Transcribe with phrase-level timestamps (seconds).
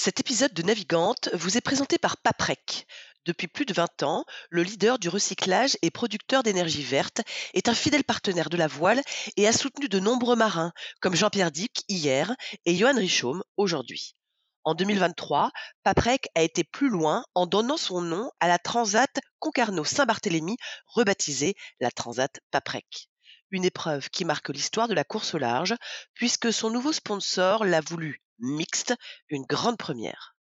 [0.00, 2.86] Cet épisode de Navigante vous est présenté par Paprec.
[3.24, 7.74] Depuis plus de 20 ans, le leader du recyclage et producteur d'énergie verte est un
[7.74, 9.02] fidèle partenaire de la voile
[9.36, 12.32] et a soutenu de nombreux marins, comme Jean-Pierre Dick hier
[12.64, 14.14] et Johan Richaume aujourd'hui.
[14.62, 15.50] En 2023,
[15.82, 21.90] Paprec a été plus loin en donnant son nom à la Transat Concarneau-Saint-Barthélemy, rebaptisée la
[21.90, 23.08] Transat Paprec.
[23.50, 25.74] Une épreuve qui marque l'histoire de la course au large,
[26.14, 28.94] puisque son nouveau sponsor l'a voulu mixte,
[29.28, 30.36] une grande première.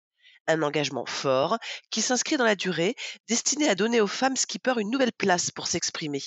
[0.47, 1.59] Un engagement fort
[1.91, 2.97] qui s'inscrit dans la durée,
[3.29, 6.23] destiné à donner aux femmes skippers une nouvelle place pour s'exprimer.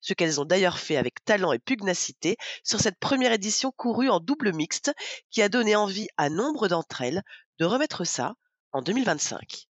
[0.00, 4.20] Ce qu'elles ont d'ailleurs fait avec talent et pugnacité sur cette première édition courue en
[4.20, 4.92] double mixte
[5.30, 7.22] qui a donné envie à nombre d'entre elles
[7.58, 8.34] de remettre ça
[8.72, 9.69] en 2025.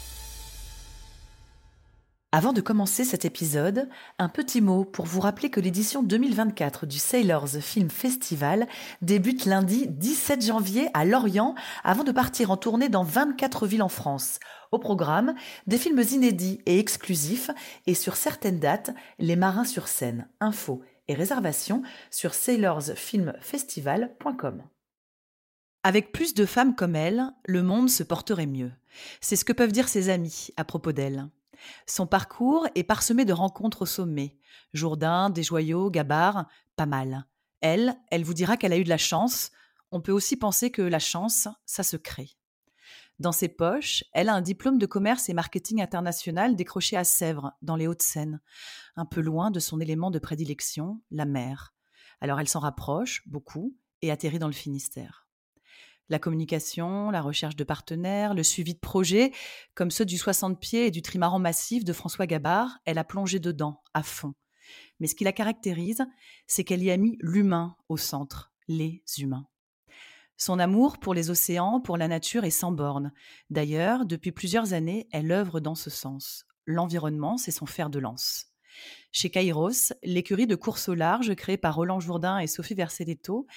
[2.33, 6.97] Avant de commencer cet épisode, un petit mot pour vous rappeler que l'édition 2024 du
[6.97, 8.69] Sailors Film Festival
[9.01, 13.89] débute lundi 17 janvier à Lorient avant de partir en tournée dans 24 villes en
[13.89, 14.39] France.
[14.71, 15.35] Au programme,
[15.67, 17.51] des films inédits et exclusifs
[17.85, 20.29] et sur certaines dates, les marins sur scène.
[20.39, 21.81] Infos et réservations
[22.11, 24.63] sur sailorsfilmfestival.com.
[25.83, 28.71] Avec plus de femmes comme elle, le monde se porterait mieux.
[29.19, 31.27] C'est ce que peuvent dire ses amis à propos d'elle.
[31.87, 34.37] Son parcours est parsemé de rencontres au sommet.
[34.73, 37.25] Jourdain, Desjoyaux, Gabard, pas mal.
[37.61, 39.51] Elle, elle vous dira qu'elle a eu de la chance.
[39.91, 42.31] On peut aussi penser que la chance, ça se crée.
[43.19, 47.51] Dans ses poches, elle a un diplôme de commerce et marketing international décroché à Sèvres,
[47.61, 48.41] dans les Hauts-de-Seine,
[48.95, 51.75] un peu loin de son élément de prédilection, la mer.
[52.19, 55.27] Alors elle s'en rapproche beaucoup et atterrit dans le Finistère
[56.11, 59.31] la communication, la recherche de partenaires, le suivi de projets,
[59.73, 63.39] comme ceux du 60 pieds et du trimaran massif de François Gabard, elle a plongé
[63.39, 64.33] dedans, à fond.
[64.99, 66.05] Mais ce qui la caractérise,
[66.47, 69.47] c'est qu'elle y a mis l'humain au centre, les humains.
[70.35, 73.13] Son amour pour les océans, pour la nature est sans borne.
[73.49, 76.45] D'ailleurs, depuis plusieurs années, elle œuvre dans ce sens.
[76.65, 78.47] L'environnement, c'est son fer de lance.
[79.13, 83.47] Chez Kairos, l'écurie de course au large créée par Roland Jourdain et Sophie Verseletto,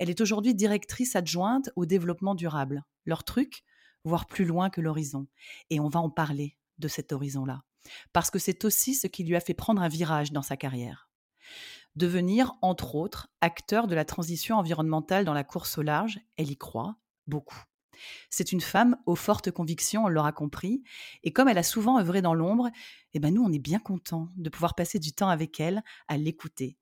[0.00, 2.84] elle est aujourd'hui directrice adjointe au développement durable.
[3.04, 3.64] Leur truc,
[4.02, 5.26] voir plus loin que l'horizon.
[5.68, 7.62] Et on va en parler de cet horizon-là.
[8.14, 11.10] Parce que c'est aussi ce qui lui a fait prendre un virage dans sa carrière.
[11.96, 16.56] Devenir, entre autres, acteur de la transition environnementale dans la course au large, elle y
[16.56, 16.96] croit
[17.26, 17.62] beaucoup.
[18.30, 20.82] C'est une femme aux fortes convictions, on l'aura compris,
[21.24, 22.70] et comme elle a souvent œuvré dans l'ombre,
[23.12, 26.16] eh ben nous on est bien contents de pouvoir passer du temps avec elle à
[26.16, 26.78] l'écouter,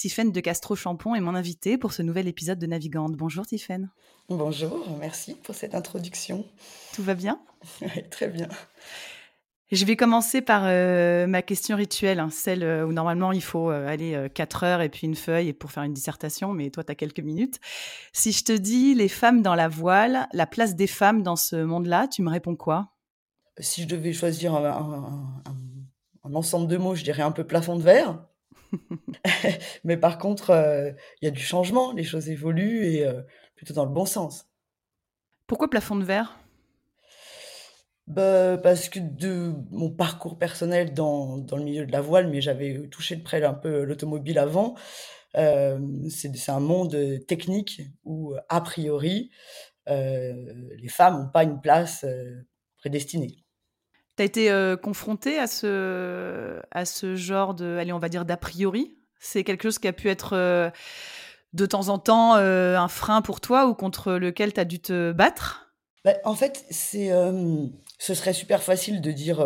[0.00, 3.16] Tiffaine de Castro-Champon est mon invitée pour ce nouvel épisode de Navigante.
[3.16, 3.90] Bonjour Tiffaine.
[4.30, 6.46] Bonjour, merci pour cette introduction.
[6.94, 7.38] Tout va bien?
[7.82, 8.48] Oui, très bien.
[9.70, 13.70] Je vais commencer par euh, ma question rituelle, hein, celle euh, où normalement il faut
[13.70, 16.92] euh, aller 4 heures et puis une feuille pour faire une dissertation, mais toi tu
[16.92, 17.60] as quelques minutes.
[18.14, 21.56] Si je te dis les femmes dans la voile, la place des femmes dans ce
[21.56, 22.88] monde-là, tu me réponds quoi?
[23.58, 25.42] Si je devais choisir un,
[26.24, 28.18] un ensemble de mots, je dirais un peu plafond de verre.
[29.84, 33.22] Mais par contre, euh, il y a du changement, les choses évoluent et euh,
[33.56, 34.46] plutôt dans le bon sens.
[35.46, 36.38] Pourquoi plafond de verre?
[38.06, 42.40] Bah, parce que de mon parcours personnel dans, dans le milieu de la voile, mais
[42.40, 44.74] j'avais touché de près un peu l'automobile avant,
[45.36, 45.78] euh,
[46.08, 46.96] c'est un monde
[47.28, 49.30] technique où, a priori,
[49.86, 52.04] les femmes n'ont pas une place
[52.78, 53.44] prédestinée.
[54.20, 56.60] Tu été euh, confronté à ce,
[57.16, 57.90] genre de, allez,
[58.26, 58.98] d'a priori?
[59.18, 60.68] C'est quelque chose qui a pu être euh,
[61.54, 65.12] de temps en temps euh, un frein pour toi ou contre lequel tu dû te
[65.12, 65.69] battre?
[66.04, 67.10] Bah, En fait, c'est,
[67.98, 69.44] ce serait super facile de dire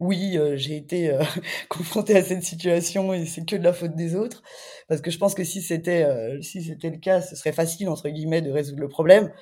[0.00, 1.16] oui, j'ai été
[1.68, 4.42] confronté à cette situation et c'est que de la faute des autres.
[4.88, 6.06] Parce que je pense que si c'était,
[6.42, 9.32] si c'était le cas, ce serait facile, entre guillemets, de résoudre le problème.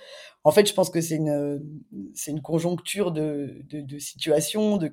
[0.45, 1.62] en fait, je pense que c'est une,
[2.15, 4.91] c'est une conjoncture de, de, de situations, de,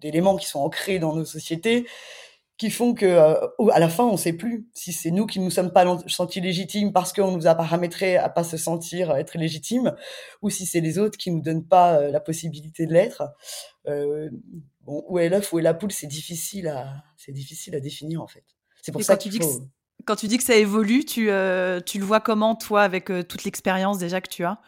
[0.00, 1.86] d'éléments qui sont ancrés dans nos sociétés,
[2.58, 5.40] qui font que euh, à la fin, on ne sait plus si c'est nous qui
[5.40, 9.14] ne nous sommes pas sentis légitimes parce qu'on nous a paramétrés à pas se sentir
[9.16, 9.94] être légitimes,
[10.42, 13.24] ou si c'est les autres qui nous donnent pas euh, la possibilité de l'être.
[13.86, 14.30] Euh,
[14.82, 18.22] bon, où est l'œuf, où est la poule, c'est difficile à, c'est difficile à définir
[18.22, 18.44] en fait.
[18.82, 19.68] C'est pour ça qu'il faut
[20.06, 23.22] quand tu dis que ça évolue, tu, euh, tu le vois comment, toi, avec euh,
[23.22, 24.58] toute l'expérience déjà que tu as?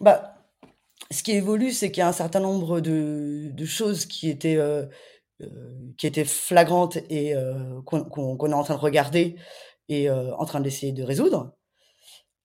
[0.00, 0.34] Bah,
[1.10, 4.56] Ce qui évolue, c'est qu'il y a un certain nombre de, de choses qui étaient,
[4.56, 4.84] euh,
[5.96, 7.34] qui étaient flagrantes et
[7.84, 9.36] qu'on est en train de regarder
[9.88, 11.54] et en train d'essayer de résoudre.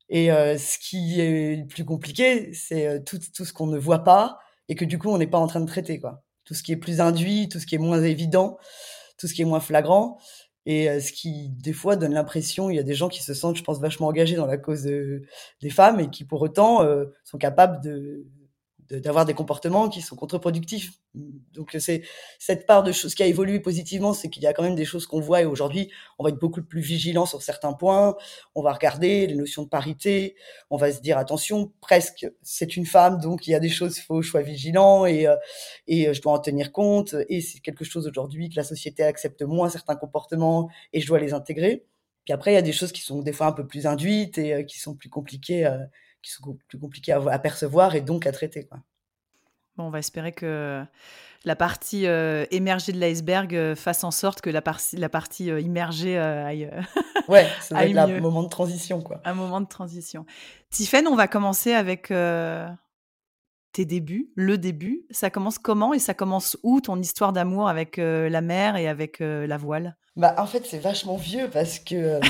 [0.09, 4.39] Et ce qui est le plus compliqué, c'est tout, tout, ce qu'on ne voit pas
[4.69, 5.99] et que du coup, on n'est pas en train de traiter.
[5.99, 6.23] Quoi.
[6.45, 8.57] Tout ce qui est plus induit, tout ce qui est moins évident,
[9.17, 10.19] tout ce qui est moins flagrant.
[10.65, 13.57] Et ce qui, des fois, donne l'impression, il y a des gens qui se sentent,
[13.57, 16.87] je pense, vachement engagés dans la cause des femmes et qui, pour autant,
[17.25, 18.25] sont capables de,
[18.99, 20.91] d'avoir des comportements qui sont contre-productifs.
[21.53, 22.03] Donc c'est
[22.39, 24.85] cette part de choses qui a évolué positivement, c'est qu'il y a quand même des
[24.85, 28.15] choses qu'on voit et aujourd'hui on va être beaucoup plus vigilant sur certains points.
[28.55, 30.35] On va regarder les notions de parité,
[30.69, 33.97] on va se dire attention, presque c'est une femme donc il y a des choses
[33.97, 35.35] il faut sois vigilant et euh,
[35.87, 39.43] et je dois en tenir compte et c'est quelque chose aujourd'hui que la société accepte
[39.43, 41.85] moins certains comportements et je dois les intégrer.
[42.25, 44.37] Puis après il y a des choses qui sont des fois un peu plus induites
[44.37, 45.77] et euh, qui sont plus compliquées euh,
[46.23, 48.65] qui sont plus compliqués à, percevoir et donc à traiter.
[48.65, 48.79] Quoi.
[49.77, 50.83] Bon, on va espérer que
[51.45, 55.51] la partie euh, émergée de l'iceberg euh, fasse en sorte que la, partie, la partie
[55.51, 56.71] euh, immergée aille.
[57.27, 59.01] ouais, ça être un moment de transition.
[59.01, 59.21] Quoi.
[59.25, 60.25] Un moment de transition.
[60.69, 62.11] Tiffaine, on va commencer avec
[63.73, 65.05] tes débuts, le début.
[65.11, 69.19] Ça commence comment et ça commence où ton histoire d'amour avec la mer et avec
[69.19, 69.97] la voile?
[70.15, 72.19] Bah, En fait, c'est vachement vieux parce que.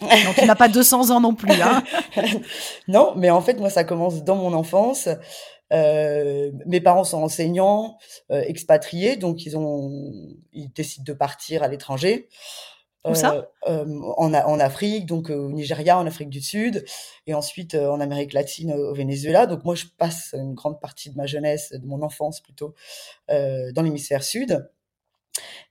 [0.00, 1.52] Donc, tu n'as pas 200 ans non plus.
[1.60, 1.82] Hein
[2.88, 5.08] non, mais en fait, moi, ça commence dans mon enfance.
[5.72, 7.98] Euh, mes parents sont enseignants,
[8.30, 9.90] euh, expatriés, donc ils ont,
[10.52, 12.28] ils décident de partir à l'étranger.
[13.08, 13.48] Où ça?
[13.66, 13.84] Euh,
[14.16, 16.84] en, en, Afrique, donc au Nigeria, en Afrique du Sud,
[17.26, 19.46] et ensuite en Amérique latine, au Venezuela.
[19.46, 22.74] Donc moi, je passe une grande partie de ma jeunesse, de mon enfance plutôt,
[23.28, 24.68] dans l'hémisphère sud.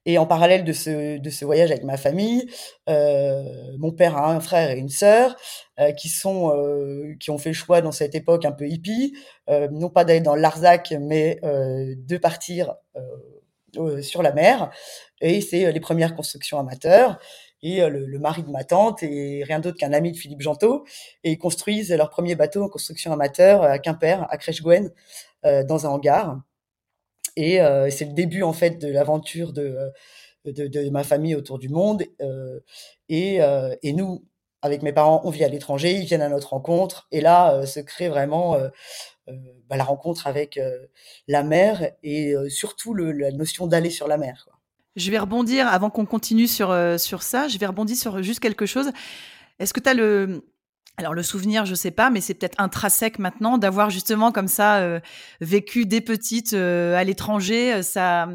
[0.05, 2.49] Et en parallèle de ce, voyage avec ma famille,
[2.87, 3.43] euh,
[3.77, 5.35] mon père a un frère et une sœur
[5.79, 9.13] euh, qui euh, qui ont fait le choix dans cette époque un peu hippie,
[9.49, 12.75] euh, non pas d'aller dans l'Arzac, mais euh, de partir
[13.77, 14.71] euh, sur la mer.
[15.21, 17.19] Et c'est les premières constructions amateurs.
[17.61, 20.85] Et le, le, mari de ma tante est rien d'autre qu'un ami de Philippe Gentot.
[21.25, 24.91] Et ils construisent leur premier bateau en construction amateur à Quimper, à Crèche-Gwen,
[25.43, 26.37] dans un hangar.
[27.35, 29.91] Et euh, c'est le début en fait de l'aventure de,
[30.45, 32.03] euh, de, ma famille autour du monde.
[32.21, 32.59] Euh,
[33.07, 33.39] et,
[33.81, 34.25] et, nous,
[34.61, 37.07] avec mes parents, on vit à l'étranger, ils viennent à notre rencontre.
[37.11, 38.57] Et là, se crée vraiment
[39.69, 40.59] bah, la rencontre avec
[41.27, 44.45] la mer et surtout le, la notion d'aller sur la mer.
[44.45, 44.59] Quoi.
[44.95, 48.65] Je vais rebondir, avant qu'on continue sur, sur ça, je vais rebondir sur juste quelque
[48.65, 48.91] chose.
[49.59, 50.43] Est-ce que tu as le,
[50.99, 54.79] alors le souvenir, je sais pas, mais c'est peut-être intrinsèque maintenant d'avoir justement comme ça
[54.79, 54.99] euh,
[55.39, 57.75] vécu des petites euh, à l'étranger.
[57.75, 58.27] Euh, ça,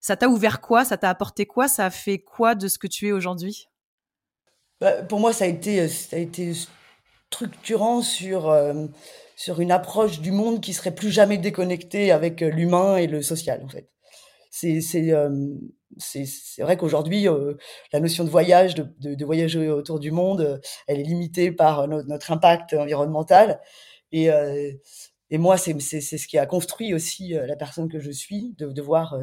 [0.00, 0.84] ça t'a ouvert quoi?
[0.84, 1.66] Ça t'a apporté quoi?
[1.66, 3.68] Ça a fait quoi de ce que tu es aujourd'hui?
[4.82, 6.52] Bah, Pour moi, ça a été, ça a été
[7.34, 8.54] structurant sur
[9.36, 13.62] sur une approche du monde qui serait plus jamais déconnectée avec l'humain et le social
[13.64, 13.88] en fait.
[14.50, 14.80] C'est
[15.98, 17.54] c'est vrai qu'aujourd'hui, euh,
[17.92, 21.86] la notion de voyage, de, de, voyager autour du monde, euh, elle est limitée par
[21.88, 23.60] notre, notre impact environnemental.
[24.12, 24.72] Et, euh,
[25.34, 29.18] et moi, c'est ce qui a construit aussi la personne que je suis, de, voir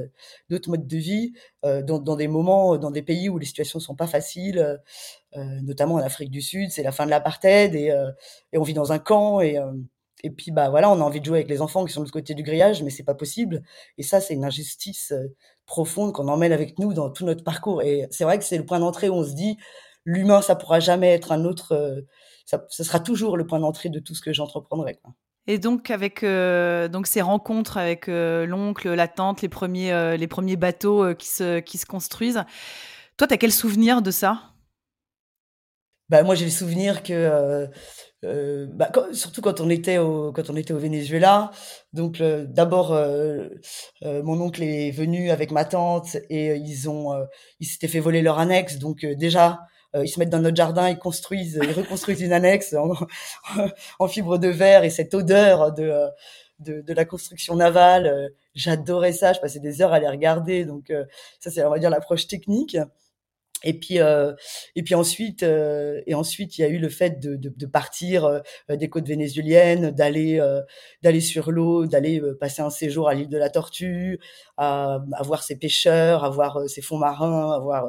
[0.50, 3.96] d'autres modes de vie dans, dans, des moments, dans des pays où les situations sont
[3.96, 4.80] pas faciles,
[5.36, 7.94] notamment en Afrique du Sud, c'est la fin de l'apartheid et,
[8.54, 9.40] on vit dans un camp
[10.24, 12.06] et puis bah voilà, on a envie de jouer avec les enfants qui sont de
[12.06, 13.64] l'autre côté du grillage, mais c'est pas possible.
[13.98, 17.82] Et ça, c'est une injustice euh, profonde qu'on emmène avec nous dans tout notre parcours.
[17.82, 19.58] Et c'est vrai que c'est le point d'entrée où on se dit,
[20.06, 21.74] l'humain, ça pourra jamais être un autre.
[21.74, 22.02] Euh,
[22.46, 25.00] ça, ça, sera toujours le point d'entrée de tout ce que j'entreprendrai.
[25.48, 30.56] Et donc avec euh, donc ces rencontres avec l'oncle, la tante, les premiers les premiers
[30.56, 32.44] bateaux qui se qui se construisent.
[33.18, 34.54] Toi, tu as quel souvenir de ça?
[36.10, 37.70] Bah, moi j'ai le souvenir que
[38.24, 41.52] euh, bah, surtout quand on était au quand on était au Venezuela.
[41.94, 43.50] Donc d'abord, euh,
[44.04, 47.14] euh, mon oncle est venu avec ma tante et ils ont
[47.60, 48.78] ils s'étaient fait voler leur annexe.
[48.78, 49.60] Donc déjà,
[49.96, 52.92] ils se mettent dans notre jardin, ils construisent, ils reconstruisent une annexe en,
[54.00, 55.92] en fibre de verre et cette odeur de
[56.60, 59.34] de, de la construction navale, j'adorais ça.
[59.34, 60.66] Je passais des heures à les regarder.
[60.66, 60.92] Donc
[61.40, 62.78] ça c'est on va dire l'approche technique.
[63.64, 64.34] Et puis, euh,
[64.76, 67.66] et puis ensuite, euh, et ensuite, il y a eu le fait de, de, de
[67.68, 70.62] partir euh, des côtes vénézuéliennes, d'aller, euh,
[71.04, 74.20] d'aller sur l'eau, d'aller euh, passer un séjour à l'île de la Tortue,
[74.58, 77.86] à, à voir ces pêcheurs, à voir ces fonds marins, à voir,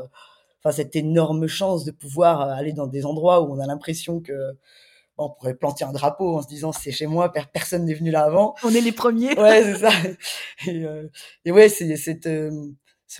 [0.62, 4.32] enfin, cette énorme chance de pouvoir aller dans des endroits où on a l'impression que
[5.18, 8.24] on pourrait planter un drapeau en se disant c'est chez moi, personne n'est venu là
[8.24, 8.54] avant.
[8.64, 9.38] On est les premiers.
[9.38, 9.90] Ouais, c'est ça.
[10.66, 10.84] Et,
[11.44, 12.26] et ouais, c'est cette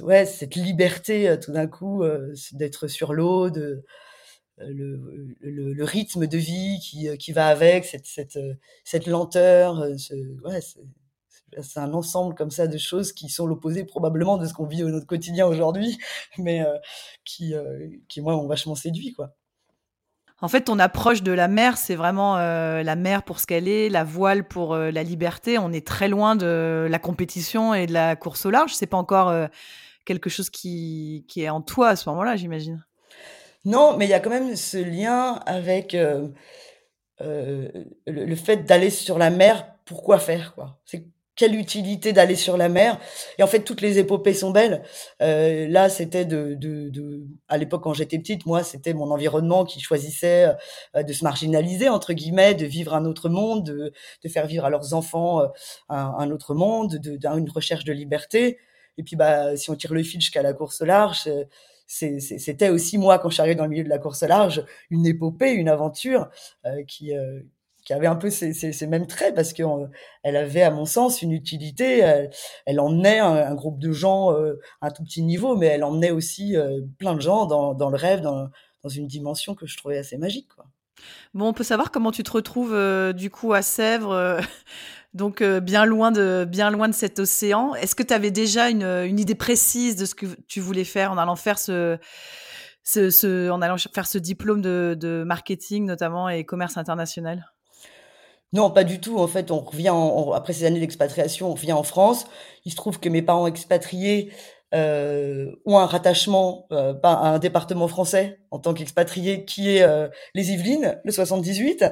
[0.01, 3.85] ouais, cette liberté euh, tout d'un coup euh, d'être sur l'eau, de
[4.61, 8.39] euh, le, le, le, rythme de vie qui, qui va avec, cette, cette,
[8.85, 10.61] cette lenteur, ce, ouais,
[11.61, 14.82] c'est un ensemble comme ça de choses qui sont l'opposé probablement de ce qu'on vit
[14.82, 15.99] au notre quotidien aujourd'hui,
[16.38, 16.78] mais euh,
[17.25, 19.35] qui, euh, qui moi m'ont vachement séduit quoi.
[20.40, 23.68] En fait, ton approche de la mer, c'est vraiment euh, la mer pour ce qu'elle
[23.68, 25.56] est, la voile pour la liberté.
[25.56, 28.75] On est très loin de la compétition et de la course au large.
[28.75, 29.32] C'est pas encore
[30.04, 32.85] quelque chose qui, qui, est en toi à ce moment-là, j'imagine.
[33.64, 36.32] Non, mais il y a quand même ce lien avec le,
[37.21, 39.64] le, fait d'aller sur la mer.
[39.85, 42.99] Pourquoi faire quoi C'est quelle utilité d'aller sur la mer
[43.39, 44.83] Et en fait, toutes les épopées sont belles.
[45.23, 49.65] Euh, là, c'était de, de, de, à l'époque quand j'étais petite, moi, c'était mon environnement
[49.65, 50.53] qui choisissait
[50.97, 54.65] euh, de se marginaliser entre guillemets, de vivre un autre monde, de, de faire vivre
[54.65, 55.47] à leurs enfants euh,
[55.89, 58.59] un, un, autre monde, de, une recherche de liberté.
[58.99, 61.29] Et puis, bah, si on tire le fil jusqu'à la course large,
[61.87, 65.07] c'était aussi moi quand je suis arrivée dans le milieu de la course large, une
[65.07, 66.31] épopée, une aventure
[66.65, 67.41] euh, qui euh,
[67.85, 69.67] qui avait un peu ces, mêmes traits parce qu'elle
[70.23, 71.99] elle avait, à mon sens, une utilité.
[71.99, 72.31] Elle,
[72.67, 76.11] elle emmenait un, groupe de gens euh, à un tout petit niveau, mais elle emmenait
[76.11, 78.51] aussi euh, plein de gens dans, le rêve, dans,
[78.89, 80.49] une dimension que je trouvais assez magique.
[80.55, 80.67] Quoi.
[81.35, 84.41] Bon, on peut savoir comment tu te retrouves euh, du coup à Sèvres, euh,
[85.15, 87.75] donc euh, bien loin de bien loin de cet océan.
[87.75, 91.19] Est-ce que tu avais déjà une, idée précise de ce que tu voulais faire en
[91.19, 91.99] allant faire ce
[93.51, 97.53] en allant faire ce diplôme de marketing notamment et commerce international?
[98.52, 99.18] Non, pas du tout.
[99.18, 102.26] En fait, on revient en, après ces années d'expatriation, on revient en France.
[102.64, 104.30] Il se trouve que mes parents expatriés
[104.75, 110.09] euh, ont un rattachement euh, à un département français en tant qu'expatriés qui est euh,
[110.35, 111.85] les Yvelines, le 78.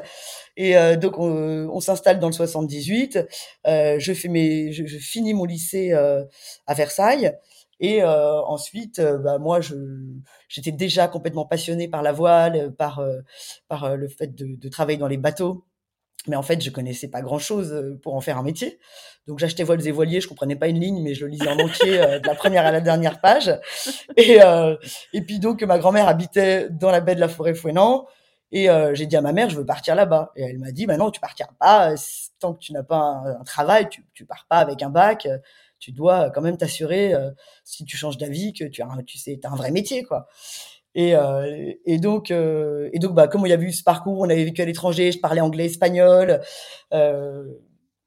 [0.56, 3.18] Et euh, donc on, on s'installe dans le 78.
[3.66, 6.24] Euh, je fais mes, je, je finis mon lycée euh,
[6.66, 7.32] à Versailles.
[7.82, 9.74] Et ensuite, bah, moi, je,
[10.48, 13.02] j'étais déjà complètement passionnée par la voile, par,
[13.68, 15.64] par le fait de, de travailler dans les bateaux
[16.26, 18.78] mais en fait, je connaissais pas grand-chose euh, pour en faire un métier.
[19.26, 21.58] Donc j'achetais voiles et voiliers, je comprenais pas une ligne, mais je le lisais en
[21.58, 23.52] entier euh, de la première à la dernière page.
[24.16, 24.76] Et, euh,
[25.12, 28.06] et puis donc ma grand-mère habitait dans la baie de la forêt Fouenant.
[28.52, 30.32] Et euh, j'ai dit à ma mère, je veux partir là-bas.
[30.34, 31.94] Et elle m'a dit, bah non, tu partiras pas.
[32.40, 35.28] Tant que tu n'as pas un, un, travail, tu, tu pars pas avec un bac.
[35.78, 37.30] Tu dois quand même t'assurer, euh,
[37.64, 40.28] si tu changes d'avis, que tu as, un, tu sais, as un vrai métier, quoi.
[40.94, 44.18] Et, euh, et donc, euh, et donc, bah, comme on y a vu ce parcours,
[44.20, 46.40] on avait vécu à l'étranger, je parlais anglais, espagnol.
[46.92, 47.44] Euh,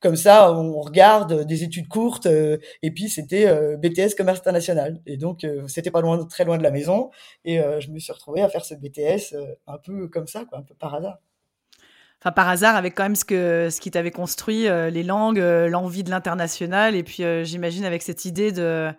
[0.04, 5.02] comme ça, on regarde des études courtes, euh, et puis c'était euh, BTS commerce international.
[5.06, 7.10] Et donc, euh, c'était pas loin, très loin de la maison,
[7.46, 9.34] et je me suis retrouvée à faire ce BTS
[9.66, 11.20] un peu comme ça, quoi, un peu par hasard.
[12.22, 16.04] Enfin, par hasard, avec quand même ce que ce qui t'avait construit, les langues, l'envie
[16.04, 18.92] de l'international, et puis j'imagine avec cette idée de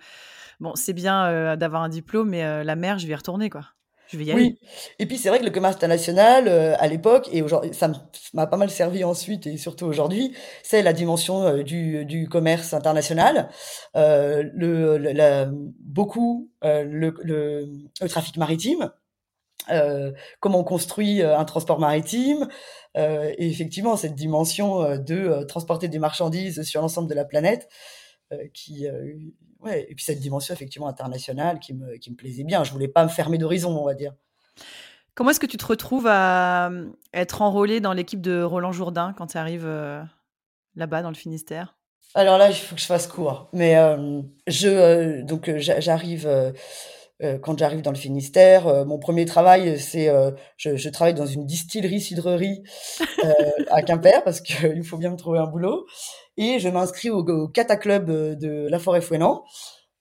[0.60, 3.73] bon, c'est bien d'avoir un diplôme, mais la mer, je vais y retourner, quoi.
[4.14, 4.42] Je vais y aller.
[4.42, 4.58] Oui.
[5.00, 7.90] Et puis c'est vrai que le commerce international, euh, à l'époque, et aujourd'hui, ça
[8.32, 12.74] m'a pas mal servi ensuite et surtout aujourd'hui, c'est la dimension euh, du, du commerce
[12.74, 13.48] international.
[13.96, 17.66] Euh, le, le la, beaucoup le, le,
[18.00, 18.92] le, trafic maritime.
[20.38, 22.48] comment on construit un transport maritime
[22.96, 27.68] et effectivement cette dimension de transporter des marchandises sur l'ensemble de la planète
[28.52, 28.86] qui
[29.64, 32.64] ouais, et puis cette dimension effectivement internationale qui me, qui me plaisait bien.
[32.64, 34.14] Je voulais pas me fermer d'horizon, on va dire.
[35.14, 36.70] Comment est-ce que tu te retrouves à
[37.12, 40.02] être enrôlé dans l'équipe de Roland Jourdain quand tu arrives euh,
[40.74, 41.76] là-bas dans le Finistère?
[42.16, 43.48] Alors là, il faut que je fasse court.
[43.52, 46.28] Mais euh, je, euh, donc j'arrive
[47.42, 48.84] quand j'arrive dans le Finistère.
[48.84, 50.10] mon premier travail, c'est
[50.56, 52.62] je, je, travaille dans une distillerie cidrerie
[53.70, 55.86] à Quimper parce qu'il faut bien me trouver un boulot
[56.36, 59.44] et je m'inscris au, au Club de La Forêt Fouenant.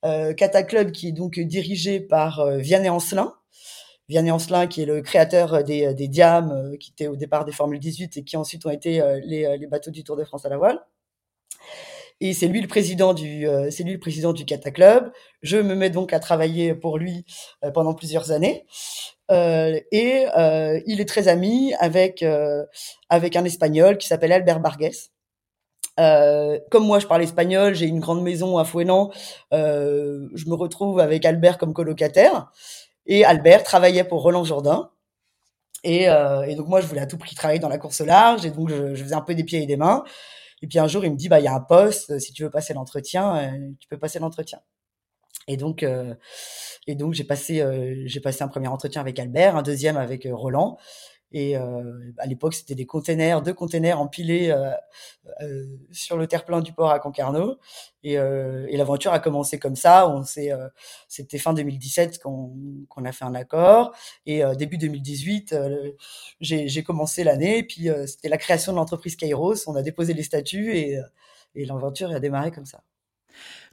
[0.06, 3.34] Euh, Club qui est donc dirigé par euh, Vianney Ancelin.
[4.10, 7.80] Vianney Ancelin qui est le créateur des, des euh, qui était au départ des Formule
[7.80, 10.50] 18 et qui ensuite ont été euh, les, les, bateaux du Tour de France à
[10.50, 10.80] la voile.
[12.20, 15.12] Et c'est lui le président du, euh, c'est lui le président du Kata Club.
[15.42, 17.26] Je me mets donc à travailler pour lui
[17.74, 18.66] pendant plusieurs années.
[19.32, 20.26] et
[20.86, 22.24] il est très ami avec
[23.10, 24.92] avec un Espagnol qui s'appelle Albert Bargues,
[26.00, 29.12] euh, comme moi, je parle espagnol, j'ai une grande maison à Fouenan.
[29.54, 32.52] Euh, je me retrouve avec Albert comme colocataire.
[33.06, 34.92] Et Albert travaillait pour Roland Jourdain.
[35.84, 38.46] Et, et, donc moi, je voulais à tout prix travailler dans la course au large.
[38.46, 40.04] Et donc, je, je faisais un peu des pieds et des mains.
[40.62, 42.20] Et puis un jour, il me dit, bah, il y a un poste.
[42.20, 44.60] Si tu veux passer l'entretien, tu peux passer l'entretien.
[45.48, 46.14] Et donc, euh,
[46.88, 50.26] et donc j'ai passé, euh, j'ai passé un premier entretien avec Albert, un deuxième avec
[50.26, 50.78] euh, Roland.
[51.34, 54.56] Et à l'époque, c'était des containers, deux containers empilés
[55.92, 57.58] sur le terre-plein du port à Concarneau.
[58.04, 60.08] Et, et l'aventure a commencé comme ça.
[60.08, 60.52] On s'est,
[61.08, 62.54] c'était fin 2017 qu'on,
[62.88, 63.94] qu'on a fait un accord.
[64.26, 65.56] Et début 2018,
[66.40, 67.58] j'ai, j'ai commencé l'année.
[67.58, 69.68] Et puis c'était la création de l'entreprise Kairos.
[69.68, 71.00] On a déposé les statuts et,
[71.56, 72.84] et l'aventure a démarré comme ça.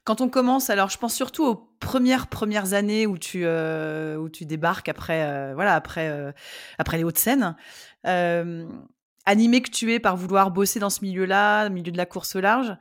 [0.04, 4.28] Quand on commence, alors je pense surtout aux premières premières années où tu euh, où
[4.28, 6.32] tu débarques après euh, voilà après euh,
[6.78, 7.54] après les Hauts-de-Seine,
[9.26, 12.40] animé que tu es par vouloir bosser dans ce milieu-là, milieu de la course au
[12.40, 12.74] large.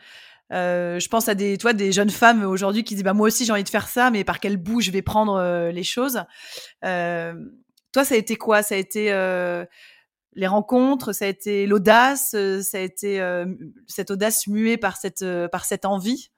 [0.51, 3.51] je pense à des toi des jeunes femmes aujourd'hui qui disent bah moi aussi j'ai
[3.51, 6.23] envie de faire ça, mais par quel bout je vais prendre les choses.
[6.81, 8.63] toi, ça a été quoi?
[8.63, 9.11] Ça a été
[10.35, 13.21] les rencontres, ça a été l'audace, ça a été
[13.87, 16.31] cette audace muée par cette par cette envie?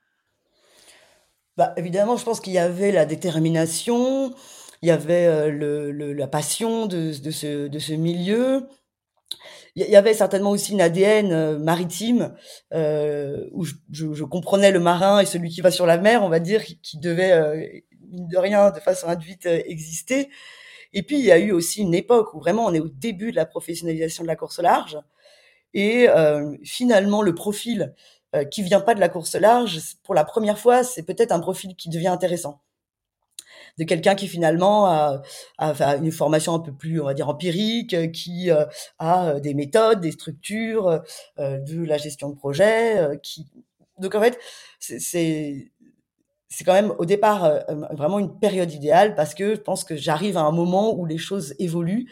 [1.56, 4.34] Bah, évidemment, je pense qu'il y avait la détermination,
[4.82, 8.68] il y avait euh, le, la passion de, de, ce, de ce milieu.
[9.74, 12.34] Il y avait certainement aussi une ADN euh, maritime
[12.74, 16.28] euh, où je, je, comprenais le marin et celui qui va sur la mer, on
[16.28, 20.28] va dire, qui, devait, mine de rien, de façon induite, exister.
[20.92, 23.30] Et puis, il y a eu aussi une époque où vraiment on est au début
[23.30, 24.98] de la professionnalisation de la course large.
[25.72, 26.06] Et
[26.64, 27.94] finalement, le profil
[28.34, 31.40] euh, qui vient pas de la course large, pour la première fois, c'est peut-être un
[31.40, 32.62] profil qui devient intéressant
[33.76, 35.22] de quelqu'un qui finalement a,
[35.58, 38.64] a, une formation un peu plus, on va dire, empirique, qui euh,
[38.98, 41.02] a des méthodes, des structures,
[41.38, 43.46] euh, de la gestion de projet, qui...
[43.98, 44.38] Donc en fait,
[44.78, 45.70] c'est
[46.48, 50.36] c'est quand même au départ vraiment une période idéale parce que je pense que j'arrive
[50.36, 52.10] à un moment où les choses évoluent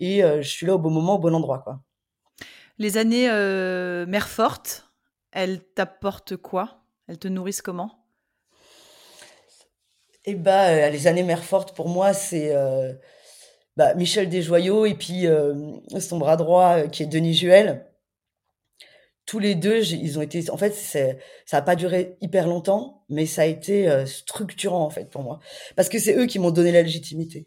[0.00, 1.60] et je suis là au bon moment, au bon endroit.
[1.60, 1.80] Quoi.
[2.78, 3.28] Les années
[4.06, 4.87] mère forte,
[5.32, 6.82] elles t'apportent quoi?
[7.06, 8.04] Elles te nourrissent comment?
[10.24, 12.92] Eh bah, les années mère forte pour moi, c'est euh,
[13.76, 15.54] bah, Michel Desjoyaux et puis euh,
[16.00, 17.86] son bras droit qui est Denis Juel.
[19.24, 20.50] Tous les deux, ils ont été.
[20.50, 21.12] En fait, ça
[21.52, 25.38] n'a pas duré hyper longtemps, mais ça a été structurant en fait pour moi,
[25.76, 27.46] parce que c'est eux qui m'ont donné la légitimité.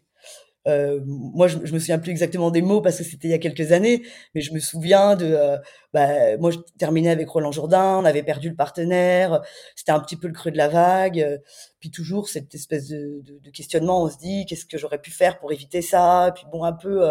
[0.68, 3.34] Euh, moi, je, je, me souviens plus exactement des mots parce que c'était il y
[3.34, 4.02] a quelques années,
[4.34, 5.56] mais je me souviens de, euh,
[5.92, 9.40] bah, moi, je terminais avec Roland Jourdain, on avait perdu le partenaire,
[9.74, 11.38] c'était un petit peu le creux de la vague, euh,
[11.80, 15.10] puis toujours cette espèce de, de, de questionnement, on se dit qu'est-ce que j'aurais pu
[15.10, 17.10] faire pour éviter ça, puis bon, un peu,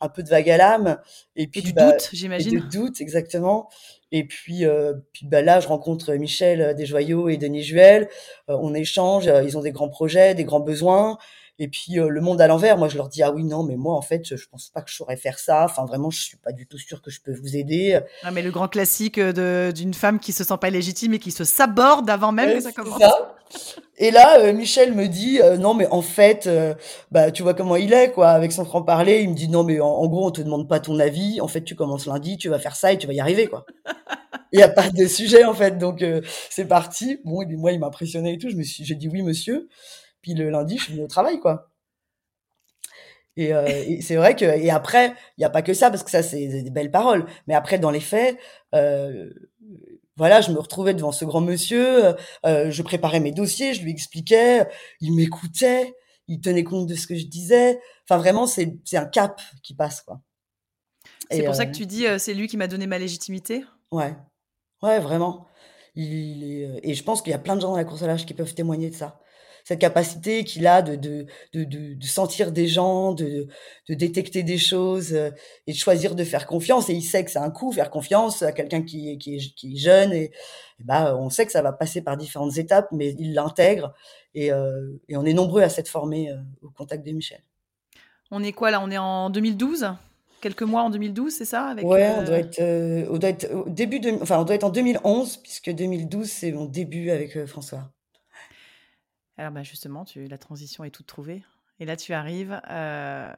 [0.00, 0.98] un peu de vague à l'âme,
[1.34, 2.60] et puis du bah, doute, j'imagine.
[2.60, 3.68] Du doute, exactement.
[4.12, 4.64] Et puis,
[5.12, 8.08] puis bah, là, je rencontre Michel Desjoyaux et Denis Juel.
[8.46, 9.26] on échange.
[9.26, 11.18] ils ont des grands projets, des grands besoins.
[11.60, 13.74] Et puis euh, le monde à l'envers, moi je leur dis ah oui non mais
[13.74, 15.64] moi en fait je pense pas que je saurais faire ça.
[15.64, 17.98] Enfin vraiment je suis pas du tout sûre que je peux vous aider.
[18.22, 21.32] Ah mais le grand classique euh, d'une femme qui se sent pas légitime et qui
[21.32, 23.00] se saborde avant même que ça commence.
[23.00, 23.34] Ça.
[23.96, 26.48] Et là euh, Michel me dit non mais en fait
[27.10, 29.64] bah tu vois comment il est quoi avec son franc parler il me dit non
[29.64, 32.48] mais en, gros on te demande pas ton avis en fait tu commences lundi tu
[32.48, 33.66] vas faire ça et tu vas y arriver quoi.
[34.52, 36.02] Il y a pas de sujet en fait donc
[36.48, 37.20] c'est parti.
[37.24, 39.68] Bon moi il m'a impressionné et tout je me suis j'ai dit oui monsieur.
[40.28, 41.70] Puis le lundi, je suis au travail, quoi.
[43.36, 46.02] Et, euh, et c'est vrai que et après, il n'y a pas que ça parce
[46.02, 47.24] que ça c'est des belles paroles.
[47.46, 48.36] Mais après, dans les faits,
[48.74, 49.30] euh,
[50.16, 52.14] voilà, je me retrouvais devant ce grand monsieur,
[52.44, 54.66] euh, je préparais mes dossiers, je lui expliquais,
[55.00, 55.94] il m'écoutait,
[56.26, 57.80] il tenait compte de ce que je disais.
[58.04, 60.20] Enfin, vraiment, c'est c'est un cap qui passe, quoi.
[61.30, 63.64] C'est pour ça que tu dis, c'est lui qui m'a donné ma légitimité?
[63.92, 64.14] Ouais,
[64.82, 65.46] ouais, vraiment.
[65.94, 66.80] Il est...
[66.82, 68.34] Et je pense qu'il y a plein de gens dans la course à l'âge qui
[68.34, 69.20] peuvent témoigner de ça
[69.68, 73.48] cette capacité qu'il a de, de, de, de, sentir des gens, de,
[73.86, 75.28] de détecter des choses euh,
[75.66, 76.88] et de choisir de faire confiance.
[76.88, 79.74] Et il sait que c'est un coup, faire confiance à quelqu'un qui, qui, est, qui
[79.74, 80.14] est jeune.
[80.14, 80.30] Et,
[80.78, 83.92] bah, on sait que ça va passer par différentes étapes, mais il l'intègre.
[84.34, 87.42] Et, euh, et on est nombreux à s'être formés euh, au contact de Michel.
[88.30, 88.80] On est quoi là?
[88.82, 89.92] On est en 2012
[90.40, 91.66] quelques mois en 2012, c'est ça?
[91.66, 94.64] Avec, Ouais, on doit être, on doit être au début de, enfin, on doit être
[94.64, 97.90] en 2011 puisque 2012 c'est mon début avec François.
[99.38, 101.44] Alors bah justement, la transition est toute trouvée.
[101.78, 103.32] Et là, tu arrives euh,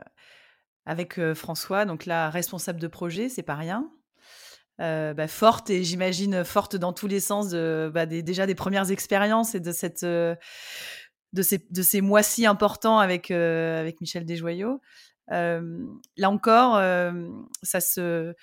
[0.86, 3.90] avec François, donc là, responsable de projet, c'est pas rien.
[4.80, 9.54] Euh, bah, forte et j'imagine forte dans tous les sens bah, déjà des premières expériences
[9.54, 9.72] et de
[11.42, 14.80] ces mois si importants avec avec Michel Desjoyaux.
[15.28, 16.76] là encore,
[17.62, 18.34] ça se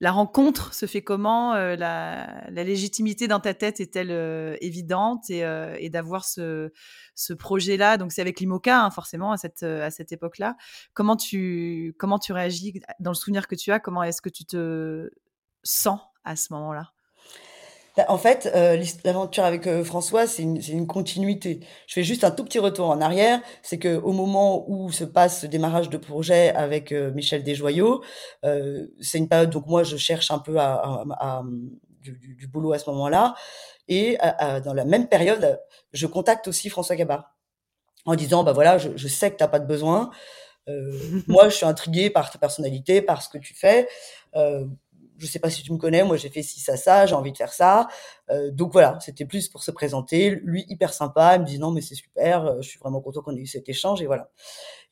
[0.00, 6.70] la rencontre se fait comment la, légitimité dans ta tête est-elle évidente et, d'avoir ce,
[7.38, 7.96] projet-là?
[7.96, 10.56] Donc c'est avec l'IMOCA hein, forcément à cette, à cette époque-là.
[10.94, 12.80] Comment tu, comment tu réagis?
[13.00, 15.10] Dans le souvenir que tu as Comment est-ce que tu te
[15.62, 16.92] sens à ce moment-là?
[18.08, 21.60] En fait, euh, l'aventure avec euh, François, c'est une, une, continuité.
[21.86, 23.40] Je fais juste un tout petit retour en arrière.
[23.62, 28.02] C'est que au moment où se passe ce démarrage de projet avec euh, Michel Desjoyaux,
[29.00, 31.42] c'est une période donc moi je cherche un peu à, à,
[32.00, 33.34] du, du, boulot à ce moment-là.
[33.88, 34.18] Et
[34.64, 35.60] dans la même période,
[35.92, 37.34] je contacte aussi François Gabard
[38.04, 40.10] en disant bah voilà, je, je sais que t'as pas de besoin.
[41.26, 43.88] moi, je suis intriguée par ta personnalité, par ce que tu fais.
[45.18, 47.14] Euh, je sais pas si tu me connais, moi j'ai fait ci, ça, ça, j'ai
[47.14, 47.88] envie de faire ça.
[48.30, 50.30] Euh, donc voilà, c'était plus pour se présenter.
[50.30, 53.22] Lui, hyper sympa, il me dit non mais c'est super, euh, je suis vraiment content
[53.22, 54.30] qu'on ait eu cet échange et voilà.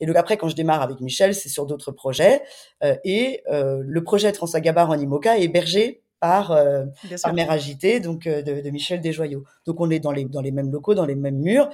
[0.00, 2.42] Et donc après, quand je démarre avec Michel, c'est sur d'autres projets.
[2.82, 6.84] Euh, et euh, le projet Transagabar en IMOCA est hébergé par, euh,
[7.22, 9.44] par Mère Agitée, donc de, de, Michel Desjoyaux.
[9.66, 11.68] Donc on est dans les, dans les mêmes locaux, dans les mêmes murs.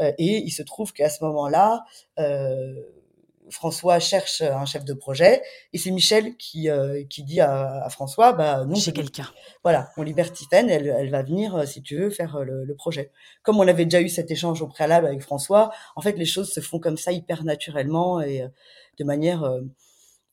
[0.00, 1.84] et il se trouve qu'à ce moment-là,
[3.50, 8.32] François cherche un chef de projet et c'est Michel qui, euh, qui dit à, François
[8.32, 9.26] bah non j'ai quelqu'un.
[9.62, 12.74] voilà on libère Tiffaine elle, elle va venir euh, si tu veux faire euh, le,
[12.74, 13.10] projet.
[13.42, 16.50] Comme on avait déjà eu cet échange au préalable avec François en fait les choses
[16.52, 18.44] se font comme ça hyper naturellement et
[18.98, 19.42] de manière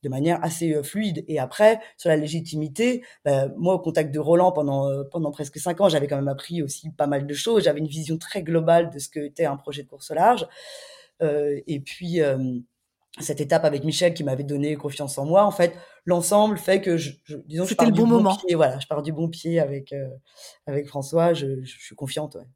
[0.02, 1.24] de manière assez fluide.
[1.26, 5.80] Et après sur la légitimité bah, moi au contact de Roland pendant pendant presque cinq
[5.80, 7.64] ans j'avais quand même appris aussi pas mal de choses.
[7.64, 10.46] J'avais une vision très globale de ce que était un projet de course au large.
[11.20, 12.20] Et puis
[13.18, 16.96] cette étape avec Michel qui m'avait donné confiance en moi, en fait, l'ensemble fait que
[16.96, 18.36] je, je disons, je pars le bon, moment.
[18.36, 20.08] Pied, voilà, je pars du bon pied avec euh,
[20.66, 21.32] avec François.
[21.32, 22.34] Je, je, suis confiante.
[22.36, 22.46] Ouais.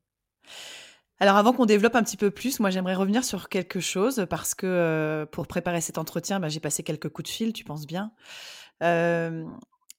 [1.18, 4.54] Alors avant qu'on développe un petit peu plus, moi j'aimerais revenir sur quelque chose parce
[4.54, 7.86] que euh, pour préparer cet entretien, bah, j'ai passé quelques coups de fil, tu penses
[7.86, 8.12] bien.
[8.82, 9.44] Euh,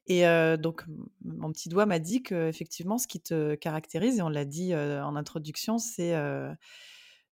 [0.07, 0.23] et
[0.57, 0.83] donc
[1.23, 4.75] mon petit doigt m'a dit que effectivement, ce qui te caractérise, et on l'a dit
[4.75, 6.13] en introduction, c'est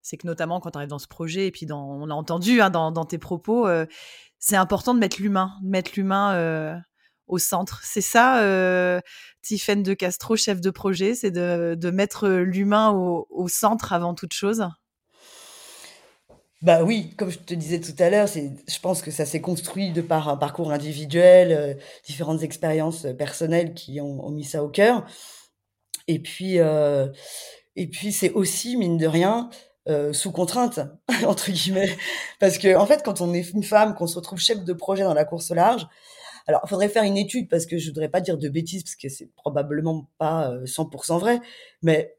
[0.02, 2.70] c'est que notamment quand on arrive dans ce projet, et puis on a entendu hein,
[2.70, 3.87] dans, tes propos, euh,
[4.38, 6.76] c'est important de mettre l'humain, de mettre l'humain euh,
[7.26, 7.80] au centre.
[7.84, 9.00] C'est ça, euh,
[9.50, 14.64] de Castro, chef de projet, c'est de, mettre l'humain au, centre avant toute chose?
[16.61, 19.92] Bah oui, comme je te disais tout à l'heure, je pense que ça s'est construit
[19.92, 25.06] de par un parcours individuel, différentes expériences personnelles qui ont, ont, mis ça au cœur.
[26.08, 29.50] Et puis, et puis c'est aussi mine de rien
[29.88, 30.81] euh, sous contrainte
[31.27, 31.96] entre guillemets.
[32.40, 35.05] Parce que en fait quand on est une femme qu'on se retrouve chef de projet
[35.05, 35.87] dans la course au large
[36.46, 38.96] alors il faudrait faire une étude parce que je voudrais pas dire de bêtises parce
[38.96, 41.40] que c'est probablement pas 100% euh, vrai
[41.83, 42.14] mais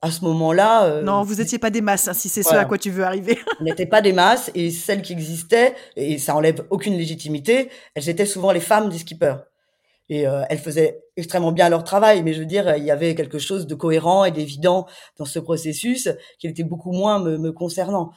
[0.00, 2.64] à ce moment-là euh, non vous étiez pas des masses hein, si c'est ce à
[2.64, 3.38] quoi tu veux arriver.
[3.60, 8.08] On n'était pas des masses et celles qui existaient et ça enlève aucune légitimité elles
[8.08, 9.36] étaient souvent les femmes des skippers
[10.12, 13.14] et euh, elles faisaient extrêmement bien leur travail, mais je veux dire, il y avait
[13.14, 17.50] quelque chose de cohérent et d'évident dans ce processus qui était beaucoup moins me, me
[17.50, 18.12] concernant.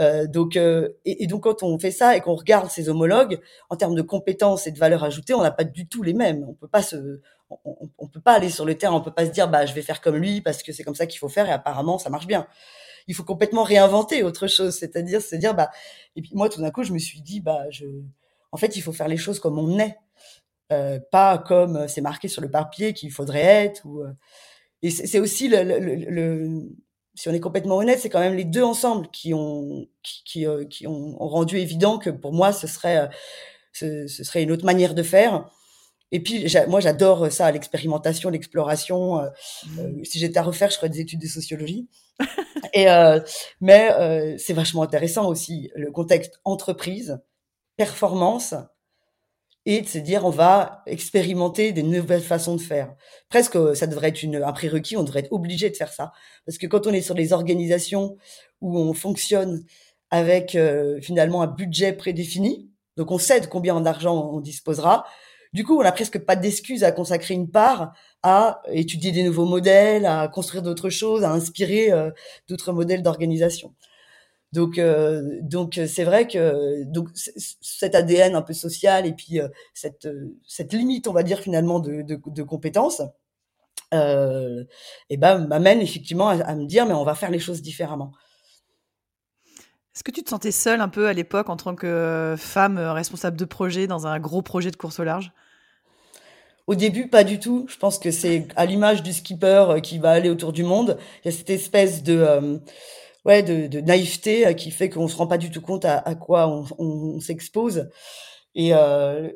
[0.00, 3.76] Euh, donc, euh, et, donc quand on fait ça et qu'on regarde ses homologues en
[3.76, 6.46] termes de compétences et de valeur ajoutée, on n'a pas du tout les mêmes.
[6.48, 9.30] On peut pas se, on, peut pas aller sur le terrain, on peut pas se
[9.30, 11.46] dire bah je vais faire comme lui parce que c'est comme ça qu'il faut faire
[11.46, 12.46] et apparemment ça marche bien.
[13.06, 15.70] Il faut complètement réinventer autre chose, c'est-à-dire se dire bah
[16.16, 17.84] et puis moi tout d'un coup je me suis dit bah je,
[18.50, 19.98] en fait il faut faire les choses comme on est.
[20.72, 23.84] Euh, pas comme euh, c'est marqué sur le papier qu'il faudrait être.
[23.84, 24.12] Ou, euh,
[24.82, 26.62] et c'est aussi le, le, le,
[27.14, 30.46] si on est complètement honnête, c'est quand même les deux ensemble qui ont qui, qui,
[30.70, 33.08] qui ont, ont, rendu évident que pour moi ce serait
[33.72, 35.50] ce, ce, serait une autre manière de faire.
[36.12, 39.22] Et puis moi j'adore ça, l'expérimentation, l'exploration.
[39.66, 40.04] Mmh.
[40.04, 41.88] si j'étais à refaire, je ferais des études de sociologie.
[42.74, 42.86] et
[43.60, 47.18] mais c'est vachement intéressant aussi le contexte entreprise,
[47.76, 48.54] performance
[49.66, 52.94] et de se dire on va expérimenter des nouvelles façons de faire.
[53.28, 56.12] Presque, ça devrait être une, un prérequis, on devrait être obligé de faire ça.
[56.46, 58.16] Parce que quand on est sur des organisations
[58.60, 59.64] où on fonctionne
[60.10, 65.06] avec euh, finalement un budget prédéfini, donc on sait de combien d'argent on disposera,
[65.52, 69.44] du coup on n'a presque pas d'excuse à consacrer une part à étudier des nouveaux
[69.46, 72.10] modèles, à construire d'autres choses, à inspirer euh,
[72.48, 73.74] d'autres modèles d'organisation.
[74.54, 77.08] Donc, euh, donc euh, c'est vrai que donc
[77.60, 80.08] cet ADN un peu social et puis euh, cette
[80.46, 83.02] cette limite, on va dire finalement de, de, de compétences,
[83.92, 84.62] euh,
[85.10, 88.12] et ben m'amène effectivement à, me dire mais on va faire les choses différemment.
[89.92, 93.36] Est-ce que tu te sentais seule un peu à l'époque en tant que femme responsable
[93.36, 95.32] de projet dans un gros projet de course au large?
[96.68, 97.66] Au début, pas du tout.
[97.68, 100.96] Je pense que c'est à l'image du skipper qui va aller autour du monde.
[101.24, 102.60] Il y a cette espèce de
[103.24, 105.98] ouais, de, de naïveté euh, qui fait qu'on se rend pas du tout compte à,
[105.98, 107.88] à quoi on, on, s'expose.
[108.56, 108.70] Et,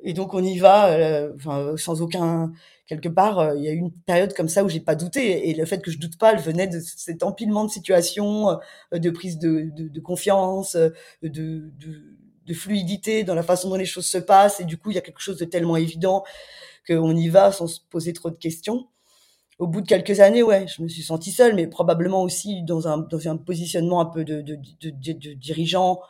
[0.05, 0.97] et donc on y va,
[1.35, 2.53] enfin, sans aucun
[2.87, 5.51] quelque part, il y a eu une période comme ça où j'ai pas douté.
[5.51, 8.57] Et le fait que je doute pas, elle venait de cet empilement de situations,
[8.93, 11.73] de prise de, de, de confiance, de, de,
[12.47, 14.61] de, fluidité dans la façon dont les choses se passent.
[14.61, 16.23] Et du coup, il y a quelque chose de tellement évident
[16.87, 18.87] qu'on y va sans se poser trop de questions
[19.59, 22.87] au bout de quelques années, ouais, je me suis sentie seule, mais probablement aussi dans
[22.87, 26.01] un, dans un positionnement un peu de, de, de, de dirigeant,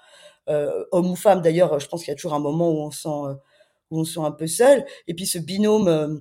[0.48, 1.40] euh, homme ou femme.
[1.40, 3.34] D'ailleurs, je pense qu'il y a toujours un moment où on sent, euh,
[3.90, 4.84] où on se sent un peu seul.
[5.06, 6.14] Et puis ce binôme, euh,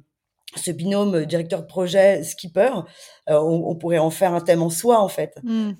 [0.55, 2.71] ce binôme directeur de projet skipper,
[3.27, 5.35] on, on, pourrait en faire un thème en soi en fait.
[5.43, 5.71] Mm.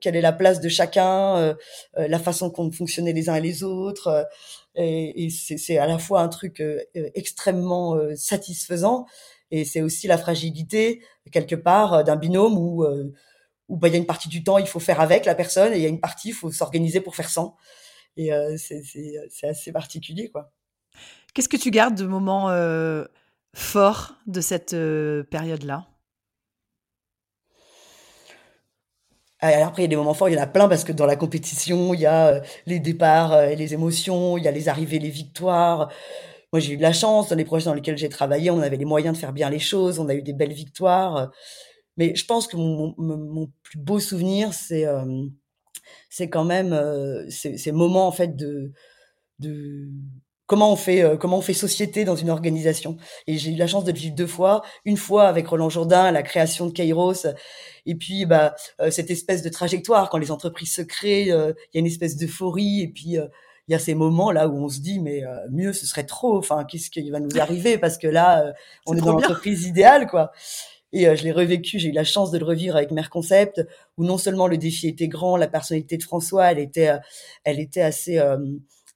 [0.00, 1.56] quelle est la place de chacun,
[1.96, 4.28] la façon qu'on fonctionnait les uns et les autres.
[4.76, 6.62] et, et c'est à la fois un truc
[6.94, 9.06] extrêmement satisfaisant
[9.50, 13.12] et c'est aussi la fragilité, quelque part, euh, d'un binôme où, euh,
[13.68, 15.72] où bah, il y a une partie du temps, il faut faire avec la personne,
[15.72, 17.56] et il y a une partie, il faut s'organiser pour faire sans.
[18.16, 20.52] Et euh, c'est assez particulier, quoi.
[21.34, 22.48] Qu'est-ce que tu gardes de moments
[23.54, 24.76] forts de cette
[25.30, 25.88] période-là?
[29.40, 30.92] Alors après, il y a des moments forts, il y en a plein parce que
[30.92, 34.68] dans la compétition, il y a les départs et les émotions, il y a les
[34.68, 35.90] arrivées, les victoires.
[36.54, 38.76] Moi, j'ai eu de la chance dans les projets dans lesquels j'ai travaillé, on avait
[38.76, 41.32] les moyens de faire bien les choses, on a eu des belles victoires.
[41.96, 45.04] Mais je pense que mon, plus beau souvenir, c'est euh,
[46.10, 48.70] c'est quand même euh, ces, moments en fait de
[50.46, 52.98] comment on fait euh, comment on fait société dans une organisation.
[53.26, 56.12] Et j'ai eu la chance de le vivre deux fois, une fois avec Roland Jourdain,
[56.12, 57.26] la création de Kairos,
[57.84, 58.54] et puis bah
[58.92, 62.80] cette espèce de trajectoire quand les entreprises se créent, il y a une espèce d'euphorie,
[62.82, 63.18] et puis
[63.68, 66.04] il y a ces moments là où on se dit mais euh, mieux ce serait
[66.04, 67.78] trop enfin qu'est-ce qui va nous arriver?
[67.78, 68.52] Parce que là euh,
[68.86, 70.32] on est, dans l'entreprise idéale quoi.
[70.92, 73.62] Et euh, je l'ai revécu j'ai eu la chance de le revivre avec Merconcept
[73.96, 76.90] où non seulement le défi était grand la personnalité de François elle était
[77.44, 78.20] elle était assez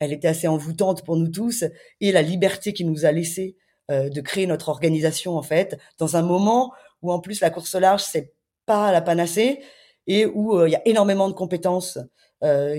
[0.00, 1.64] elle était assez envoûtante pour nous tous
[2.00, 3.56] et la liberté qu'il nous a laissé
[3.88, 7.80] de créer notre organisation en fait dans un moment où en plus la course au
[7.80, 8.34] large c'est
[8.66, 9.60] pas la panacée
[10.06, 11.98] et où il y a énormément de compétences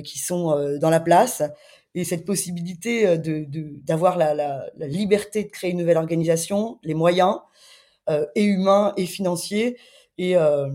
[0.06, 1.42] qui sont dans la place
[1.96, 3.46] et cette possibilité euh, de
[3.84, 7.40] d'avoir la, la, la, liberté de créer une nouvelle organisation, les moyens
[8.10, 9.78] euh, et humains et financiers
[10.18, 10.70] et euh,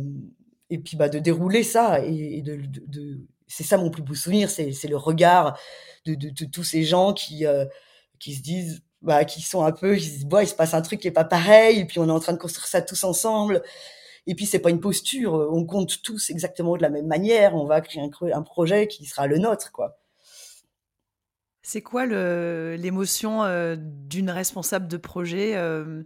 [0.71, 4.15] et puis bah de dérouler ça et, de, de, de c'est ça mon plus beau
[4.15, 5.59] souvenir, c'est le regard
[6.07, 7.65] de, de, de, tous ces gens qui euh,
[8.19, 10.75] qui se disent bah qui sont un peu qui se disent bah il se passe
[10.75, 12.83] un truc qui est pas pareil et puis on est en train de construire ça
[12.83, 13.63] tous ensemble.
[14.27, 17.67] Et puis c'est pas une posture on compte tous exactement de la même manière on
[17.67, 19.99] va créer un, un projet qui sera le nôtre quoi
[21.65, 26.05] c'est quoi l'émotion euh, d'une responsable de projet euh,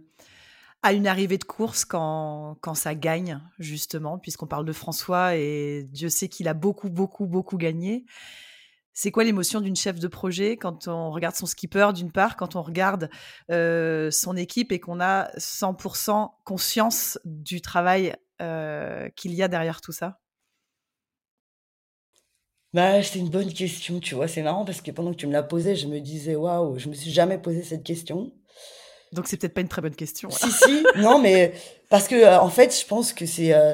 [0.83, 5.83] à une arrivée de course quand, quand ça gagne, justement, puisqu'on parle de François et
[5.91, 8.05] Dieu sait qu'il a beaucoup, beaucoup, beaucoup gagné.
[8.93, 12.55] C'est quoi l'émotion d'une chef de projet quand on regarde son skipper, d'une part, quand
[12.55, 13.09] on regarde
[13.51, 18.15] euh, son équipe et qu'on a 100% conscience du travail
[19.17, 20.21] qu'il y a derrière tout ça?
[22.73, 24.27] Bah, c'est une bonne question, tu vois?
[24.27, 26.89] C'est marrant parce que pendant que tu me la posais, je me disais: «Waouh, je
[26.89, 28.31] me suis jamais posé cette question».
[29.11, 30.29] Donc c'est peut-être pas une très bonne question.
[30.29, 31.53] Si, si, non, mais
[31.89, 33.73] parce que, euh, en fait, je pense que c'est, euh,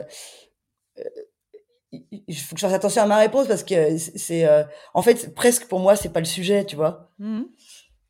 [0.99, 4.47] euh, il faut que je fasse attention à ma réponse parce que c'est,
[4.93, 7.11] en fait, presque pour moi, c'est pas le sujet, tu vois?
[7.19, 7.43] Mmh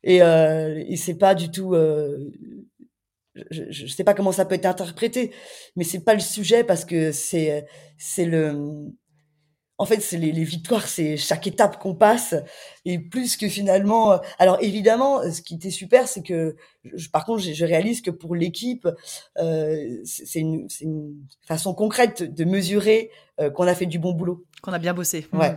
[0.08, 5.32] et et c'est pas du tout, je je sais pas comment ça peut être interprété,
[5.74, 7.66] mais c'est pas le sujet parce que c'est,
[7.98, 8.92] c'est le
[9.78, 12.34] en fait, c'est les, les, victoires, c'est chaque étape qu'on passe,
[12.84, 14.12] et plus que finalement.
[14.12, 18.00] Euh, alors évidemment, ce qui était super, c'est que, je, par contre, je, je, réalise
[18.00, 18.88] que pour l'équipe,
[19.38, 21.14] euh, c'est une, une,
[21.46, 23.10] façon concrète de mesurer
[23.40, 25.26] euh, qu'on a fait du bon boulot, qu'on a bien bossé.
[25.32, 25.50] Ouais.
[25.50, 25.56] Mmh.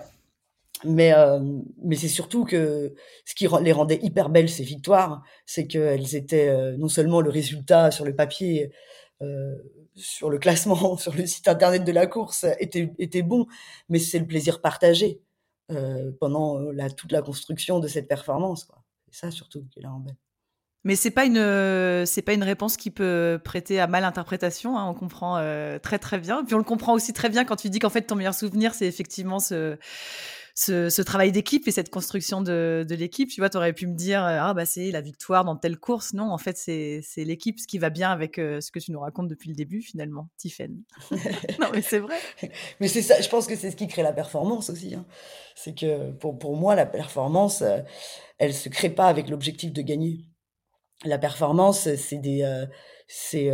[0.86, 1.40] Mais euh,
[1.84, 2.94] mais c'est surtout que
[3.26, 7.30] ce qui les rendait hyper belles ces victoires, c'est qu'elles étaient euh, non seulement le
[7.30, 8.72] résultat sur le papier
[9.22, 9.56] euh,
[10.00, 13.46] sur le classement, sur le site internet de la course était, était bon,
[13.90, 15.22] mais c'est le plaisir partagé
[15.72, 18.68] euh, pendant euh, la, toute la construction de cette performance.
[19.12, 20.12] C'est ça surtout qui est là en bas.
[20.86, 24.78] Mais c'est pas une c'est pas une réponse qui peut prêter à mal interprétation.
[24.78, 26.44] Hein, on comprend euh, très très bien.
[26.46, 28.74] Puis on le comprend aussi très bien quand tu dis qu'en fait ton meilleur souvenir
[28.74, 29.78] c'est effectivement ce
[30.60, 33.30] ce, travail d'équipe et cette construction de, l'équipe.
[33.30, 35.78] Tu vois, tu aurais pu me dire, euh, ah bah c'est la victoire dans telle
[35.78, 36.14] course.
[36.14, 39.00] Non, en fait, c'est l'équipe, ce qui va bien avec euh, ce que tu nous
[39.00, 40.84] racontes depuis le début, finalement, Tiffen.
[41.12, 42.18] non, mais c'est vrai.
[42.80, 44.96] mais c'est ça, je pense que c'est ce qui crée la performance aussi.
[44.96, 45.06] Hein.
[45.56, 47.80] C'est que pour, pour moi, la performance, euh,
[48.38, 50.26] elle se crée pas avec l'objectif de gagner.
[51.06, 52.66] La performance, c'est des...
[53.08, 53.50] c'est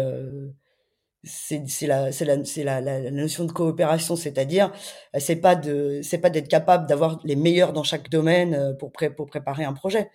[1.26, 4.72] c'est la la notion de coopération c'est-à-dire
[5.16, 5.60] euh, c'est pas
[6.02, 9.64] c'est pas d'être capable d'avoir les meilleurs dans chaque domaine euh, pour pré, pour préparer
[9.64, 10.10] un projet.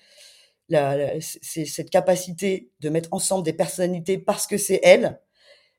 [1.21, 5.21] C'est cette capacité de mettre ensemble des personnalités parce que c'est elles,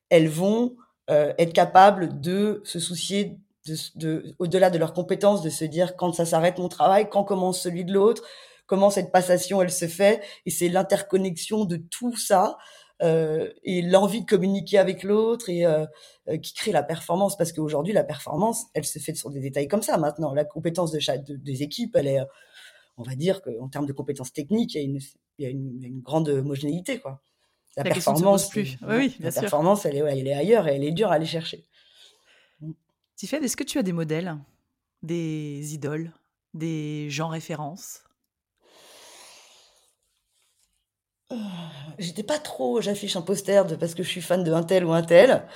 [0.09, 0.75] elles vont
[1.09, 5.95] euh, être capables de se soucier de, de au-delà de leurs compétences, de se dire
[5.95, 8.23] quand ça s'arrête mon travail, quand commence celui de l'autre,
[8.65, 12.57] comment cette passation elle se fait, et c'est l'interconnexion de tout ça
[13.01, 15.85] et l'envie de communiquer avec l'autre et euh,
[16.27, 19.67] euh, qui crée la performance parce qu'aujourd'hui la performance elle se fait sur des détails
[19.67, 22.19] comme ça maintenant la compétence de chaque des équipes elle est
[22.97, 24.99] on va dire qu'en termes de compétences techniques, il y a une,
[25.37, 26.99] il y a une, une grande homogénéité.
[26.99, 27.21] Quoi.
[27.77, 28.77] La, la performance, plus.
[28.81, 31.25] Oui, oui, la performance, elle est, elle est ailleurs et elle est dure à aller
[31.25, 31.65] chercher.
[33.15, 34.37] Tiffany, est-ce que tu as des modèles,
[35.03, 36.11] des idoles,
[36.53, 38.03] des gens références
[41.20, 41.20] euh,
[41.99, 44.85] J'étais pas trop, j'affiche un poster de parce que je suis fan de un tel
[44.85, 45.47] ou un tel.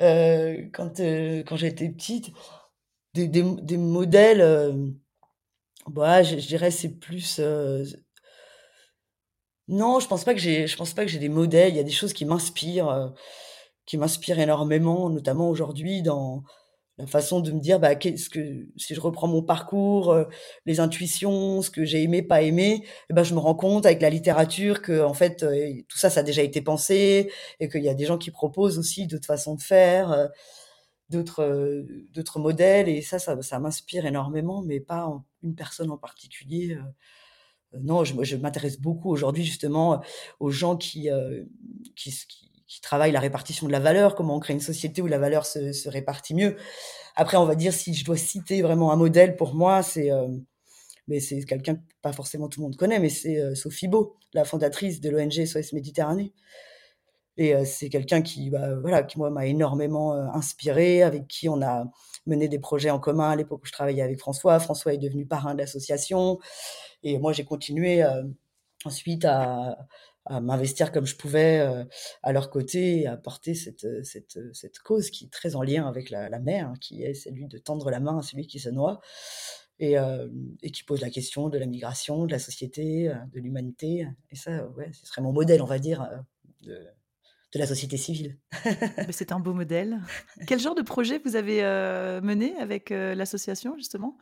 [0.00, 2.30] Euh, quand euh, quand j'étais petite,
[3.14, 4.72] des, des, modèles euh,
[5.88, 7.38] bah, je, je dirais c'est plus.
[7.40, 7.84] Euh...
[9.68, 11.74] Non, je pense pas que j'ai, je pense pas que j'ai des modèles.
[11.74, 13.08] Il y a des choses qui m'inspirent, euh,
[13.86, 16.42] qui m'inspirent énormément, notamment aujourd'hui dans
[16.98, 20.24] la façon de me dire, bah, qu'est-ce que si je reprends mon parcours, euh,
[20.66, 24.02] les intuitions, ce que j'ai aimé, pas aimé, eh ben je me rends compte avec
[24.02, 27.30] la littérature que en fait euh, tout ça, ça a déjà été pensé
[27.60, 30.12] et qu'il y a des gens qui proposent aussi d'autres façons de faire.
[30.12, 30.26] Euh,
[31.10, 35.10] d'autres d'autres modèles et ça ça, ça m'inspire énormément mais pas
[35.42, 36.76] une personne en particulier
[37.74, 40.02] euh, non je, m'intéresse beaucoup aujourd'hui justement
[40.40, 41.44] aux gens qui, euh,
[41.96, 45.06] qui, qui qui travaillent la répartition de la valeur, comment on crée une société où
[45.06, 46.56] la valeur se, répartit mieux.
[47.16, 50.28] Après, on va dire si je dois citer vraiment un modèle pour moi, c'est euh,
[51.08, 54.16] mais c'est quelqu'un que pas forcément tout le monde connaît, mais c'est euh, Sophie Beau,
[54.34, 56.34] la fondatrice de l'ONG SOS Méditerranée.
[57.38, 61.62] Et euh, c'est quelqu'un qui, bah, voilà, qui moi m'a énormément inspiré, avec qui on
[61.62, 61.86] a
[62.26, 64.60] mené des projets en commun à l'époque où je travaillais avec François.
[64.60, 66.38] François est devenu parrain de l'association,
[67.02, 68.04] et moi j'ai continué
[68.84, 69.78] ensuite à,
[70.28, 71.84] à m'investir comme je pouvais euh,
[72.22, 75.86] à leur côté et à porter cette, cette, cette cause qui est très en lien
[75.86, 78.68] avec la, mer, hein, qui est celui de tendre la main à celui qui se
[78.68, 79.00] noie.
[79.80, 80.28] Et, euh,
[80.60, 84.08] et, qui pose la question de la migration, de la société, de l'humanité.
[84.32, 86.04] Et ça, ouais, ce serait mon modèle, on va dire,
[86.62, 86.88] de,
[87.54, 88.38] la société civile.
[89.10, 90.00] C'est un beau modèle.
[90.46, 94.16] Quel genre de projet vous avez euh, mené avec euh, l'association, justement?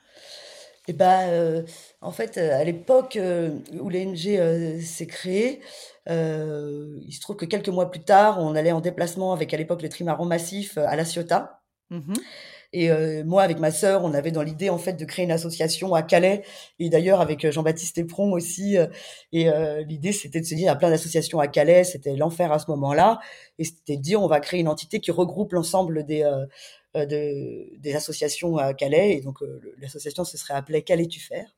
[0.88, 1.62] Eh ben, euh,
[2.00, 5.60] en fait, à l'époque euh, où euh, s'est créée,
[6.08, 9.82] il se trouve que quelques mois plus tard, on allait en déplacement avec à l'époque
[9.82, 11.62] le trimaran massif à La Ciotat.
[11.90, 12.14] Mmh
[12.72, 15.32] et euh, moi, avec ma sœur, on avait dans l'idée en fait de créer une
[15.32, 16.42] association à Calais.
[16.78, 18.76] Et d'ailleurs, avec euh, Jean-Baptiste Epron aussi.
[18.76, 18.86] Euh,
[19.32, 21.84] et euh, l'idée, c'était de se dire, il y a plein d'associations à Calais.
[21.84, 23.18] C'était l'enfer à ce moment-là.
[23.58, 26.22] Et c'était de dire, on va créer une entité qui regroupe l'ensemble des
[27.04, 29.16] de, des associations à Calais.
[29.16, 29.40] Et donc,
[29.78, 31.54] l'association se serait appelée Calais-tu faire?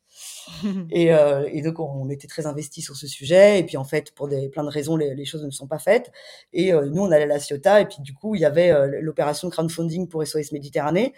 [0.90, 3.60] Et, euh, et, donc on était très investis sur ce sujet.
[3.60, 5.78] Et puis en fait, pour des, plein de raisons, les, les choses ne sont pas
[5.78, 6.10] faites.
[6.52, 7.82] Et euh, nous, on allait à la Ciotat.
[7.82, 11.12] Et puis du coup, il y avait euh, l'opération crowdfunding pour SOS Méditerranée.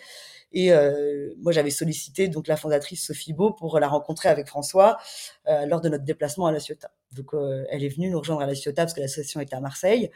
[0.52, 4.98] Et euh, moi, j'avais sollicité donc la fondatrice Sophie Beau pour la rencontrer avec François
[5.46, 6.90] euh, lors de notre déplacement à la Ciotat.
[7.12, 9.60] Donc, euh, elle est venue nous rejoindre à la Ciotat parce que l'association était à
[9.60, 10.10] Marseille.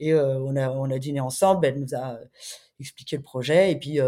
[0.00, 1.66] Et on, a, on a dîné ensemble.
[1.66, 2.18] Elle nous a
[2.80, 3.70] expliqué le projet.
[3.70, 4.00] Et puis,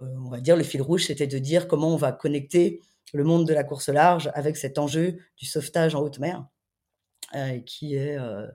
[0.00, 2.80] on va dire, le fil rouge, c'était de dire comment on va connecter
[3.14, 6.46] le monde de la course large avec cet enjeu du sauvetage en haute mer,
[7.34, 8.46] euh, qui est euh,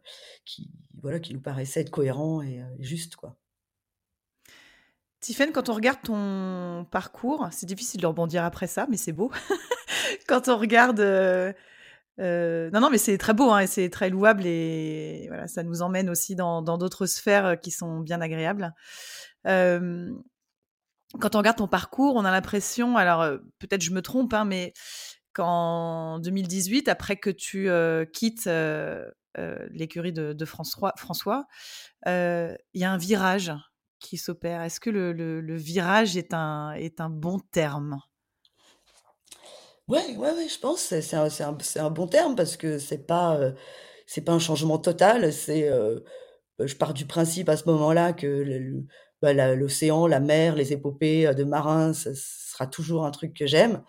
[0.46, 3.38] qui voilà qui nous paraissait être cohérent et euh, juste quoi.
[5.20, 9.32] Tiffaine, quand on regarde ton parcours, c'est difficile de rebondir après ça, mais c'est beau.
[10.28, 11.00] quand on regarde,
[12.20, 15.48] euh, euh, non non, mais c'est très beau hein, et c'est très louable et voilà,
[15.48, 18.74] ça nous emmène aussi dans d'autres sphères qui sont bien agréables.
[19.48, 20.12] Euh,
[21.20, 24.46] quand on regarde ton parcours, on a l'impression, alors euh, peut-être je me trompe, hein,
[24.46, 24.74] mais
[25.34, 30.94] qu'en 2018, après que tu euh, quittes euh, euh, l'écurie de, François,
[32.06, 33.54] il y a un virage
[34.00, 34.62] qui s'opère.
[34.62, 38.00] Est-ce que le, le, le, virage est un, est un bon terme?
[39.88, 43.06] Ouais, ouais, ouais, je pense c'est c'est un, un, un, bon terme parce que c'est
[43.06, 43.40] pas
[44.08, 45.34] c'est pas un changement total.
[45.34, 45.70] C'est
[46.60, 48.84] je pars du principe à ce moment-là que
[49.22, 53.48] bah, l'océan, la mer, les épopées euh, de marins, ce sera toujours un truc que
[53.48, 53.84] j'aime.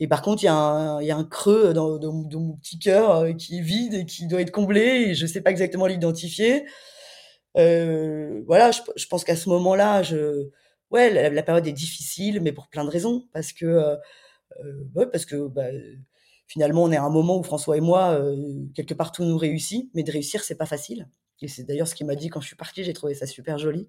[0.00, 3.16] Et par contre, il y, a un, y a un creux dans, mon petit cœur
[3.16, 6.64] euh, qui est vide et qui doit être comblé et je sais pas exactement l'identifier.
[7.56, 10.50] Euh, voilà, je, pense qu'à ce moment-là, je,
[10.90, 13.96] ouais, la, période est difficile, mais pour plein de raisons, parce que, euh,
[14.94, 15.66] ouais, parce que bah,
[16.46, 18.36] finalement, on est à un moment où François et moi, euh,
[18.74, 21.08] quelque part, tout nous réussit, mais de réussir, c'est pas facile.
[21.42, 22.84] Et c'est d'ailleurs ce qu'il m'a dit quand je suis partie.
[22.84, 23.88] J'ai trouvé ça super joli.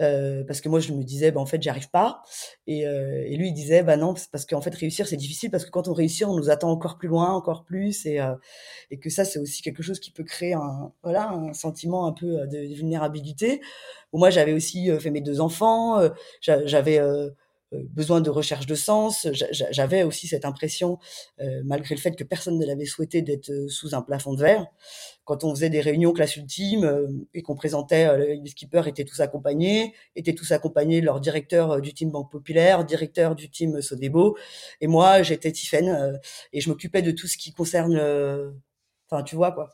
[0.00, 2.20] Euh, parce que moi je me disais bah en fait j'y arrive pas
[2.66, 5.70] et, euh, lui il disait bah non parce qu'en fait réussir c'est difficile parce que
[5.70, 8.34] quand on réussit on nous attend encore plus loin encore plus et euh,
[9.00, 12.40] que ça c'est aussi quelque chose qui peut créer un voilà un sentiment un peu
[12.40, 13.60] euh, de, vulnérabilité
[14.12, 16.00] moi j'avais aussi euh, fait mes deux enfants
[16.40, 17.00] j'avais
[17.90, 19.26] besoin de recherche de sens
[19.70, 20.98] j'avais aussi cette impression
[21.64, 24.66] malgré le fait que personne ne l'avait souhaité d'être sous un plafond de verre
[25.24, 29.04] quand on faisait des réunions classe ultime euh, et qu'on présentait, euh, les skippers étaient
[29.04, 33.80] tous accompagnés, étaient tous accompagnés leur directeur euh, du team Banque Populaire, directeur du team
[33.80, 34.36] Sodebo,
[34.80, 36.20] et moi j'étais Tiffen
[36.52, 37.96] et je m'occupais de tout ce qui concerne,
[39.08, 39.70] enfin tu vois quoi.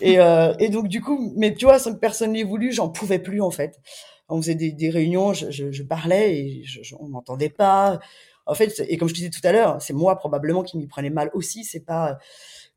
[0.00, 0.14] Et,
[0.58, 3.40] et donc du coup, mais tu vois, sans que personne l'ait voulu, j'en pouvais plus
[3.40, 3.80] en fait.
[4.28, 8.00] On faisait des, des réunions, je, je, je, parlais et je, on m'entendait pas.
[8.46, 11.10] En fait, et comme je disais tout à l'heure, c'est moi probablement qui m'y prenais
[11.10, 11.64] mal aussi.
[11.64, 12.18] C'est pas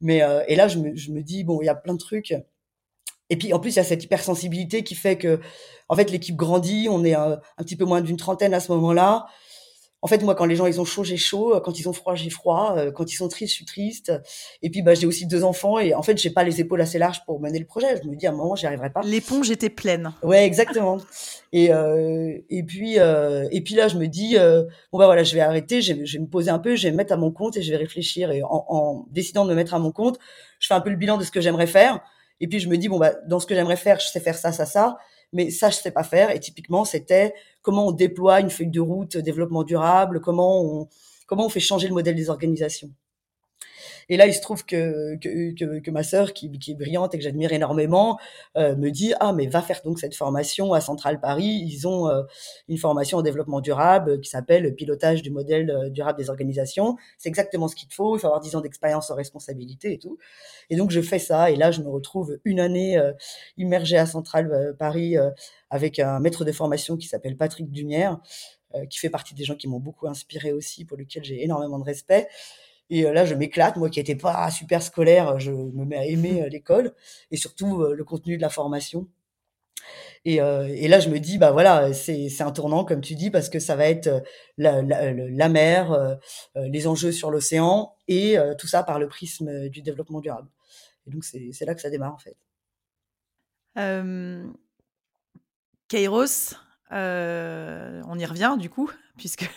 [0.01, 1.99] mais euh, et là, je me, je me dis bon, il y a plein de
[1.99, 2.33] trucs.
[3.29, 5.39] Et puis en plus, il y a cette hypersensibilité qui fait que,
[5.87, 6.87] en fait, l'équipe grandit.
[6.89, 9.27] On est un, un petit peu moins d'une trentaine à ce moment-là
[10.01, 11.59] en fait, moi, quand les gens ils ont chaud, j'ai chaud.
[11.63, 12.75] Quand ils ont froid, j'ai froid.
[12.77, 14.13] Euh, quand ils sont tristes, je suis triste.
[14.61, 16.97] Et puis, bah, j'ai aussi deux enfants et en fait, j'ai pas les épaules assez
[16.97, 17.99] larges pour mener le projet.
[18.01, 19.01] Je me dis à un moment, j'y arriverai pas.
[19.03, 20.13] L'éponge était pleine.
[20.23, 20.97] Ouais, exactement.
[21.51, 25.23] et euh, et puis euh, et puis là, je me dis euh, bon bah voilà,
[25.23, 25.81] je vais arrêter.
[25.81, 27.57] Je vais, je vais, me poser un peu, je vais me mettre à mon compte
[27.57, 28.31] et je vais réfléchir.
[28.31, 30.17] Et en, en décidant de me mettre à mon compte,
[30.59, 31.99] je fais un peu le bilan de ce que j'aimerais faire.
[32.39, 34.37] Et puis je me dis bon bah dans ce que j'aimerais faire, je sais faire
[34.37, 34.97] ça, ça, ça
[35.33, 36.31] mais ça je sais pas faire.
[36.31, 37.33] Et typiquement, c'était
[37.69, 40.87] comment on déploie une feuille de route développement durable, comment on
[41.27, 42.89] comment on fait changer le modèle des organisations.
[44.09, 47.13] Et là, il se trouve que, que, que, que ma sœur, qui, qui, est brillante
[47.13, 48.19] et que j'admire énormément,
[48.57, 51.63] euh, me dit ah mais va faire donc cette formation à Centrale Paris.
[51.63, 52.23] Ils ont euh,
[52.67, 56.97] une formation en développement durable qui s'appelle pilotage du modèle euh, durable des organisations.
[57.17, 58.17] C'est exactement ce qu'il faut.
[58.17, 60.17] Il faut avoir 10 ans d'expérience en responsabilité et tout.
[60.71, 61.51] Et donc je fais ça.
[61.51, 63.13] Et là, je me retrouve une année euh,
[63.57, 65.15] immergée à Centrale Paris
[65.69, 68.19] avec un maître de formation qui s'appelle Patrick Dumière,
[68.89, 71.83] qui fait partie des gens qui m'ont beaucoup inspiré aussi, pour lequel j'ai énormément de
[71.83, 72.27] respect.
[72.89, 73.77] Et euh, là, je m'éclate.
[73.77, 76.93] Moi qui n'étais pas super scolaire, je me mets à aimer euh, l'école
[77.31, 79.07] et surtout euh, le contenu de la formation.
[80.25, 83.59] Et, là, je me dis, bah voilà, c'est un tournant, comme tu dis, parce que
[83.59, 84.21] ça va être
[84.57, 84.81] la,
[85.49, 86.19] mer,
[86.55, 90.49] les enjeux sur l'océan et tout ça par le prisme du développement durable.
[91.07, 92.35] Et donc, c'est là que ça démarre, en fait.
[96.91, 99.49] Euh, on y revient, du coup, puisque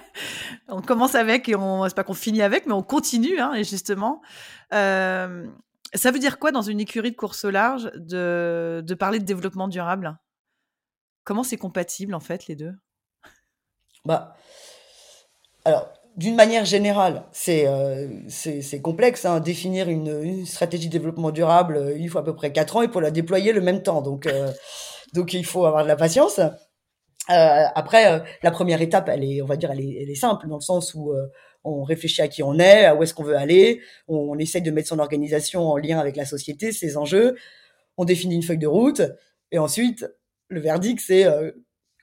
[0.68, 3.64] on commence avec et on c'est pas qu'on finit avec, mais on continue, hein, et
[3.64, 4.22] justement.
[4.72, 5.46] Euh,
[5.94, 9.24] ça veut dire quoi dans une écurie de course au large de, de parler de
[9.24, 10.16] développement durable?
[11.24, 12.72] Comment c'est compatible en fait les deux?
[14.04, 14.34] Bah,
[15.64, 19.24] alors d'une manière générale, c'est euh, c'est complexe.
[19.24, 22.82] Hein, définir une, une, stratégie de développement durable, il faut à peu près quatre ans
[22.82, 24.02] et pour la déployer le même temps.
[24.02, 24.26] Donc
[25.12, 26.40] donc il faut avoir de la patience.
[27.30, 30.56] Euh, après, euh, la première étape, elle est, on va dire, elle est, simple dans
[30.56, 31.28] le sens où euh,
[31.62, 34.70] on réfléchit à qui on est, à où est-ce qu'on veut aller, on, essaye de
[34.70, 37.36] mettre son organisation en lien avec la société, ses enjeux,
[37.96, 39.02] on définit une feuille de route,
[39.52, 40.06] et ensuite,
[40.48, 41.26] le verdict, c'est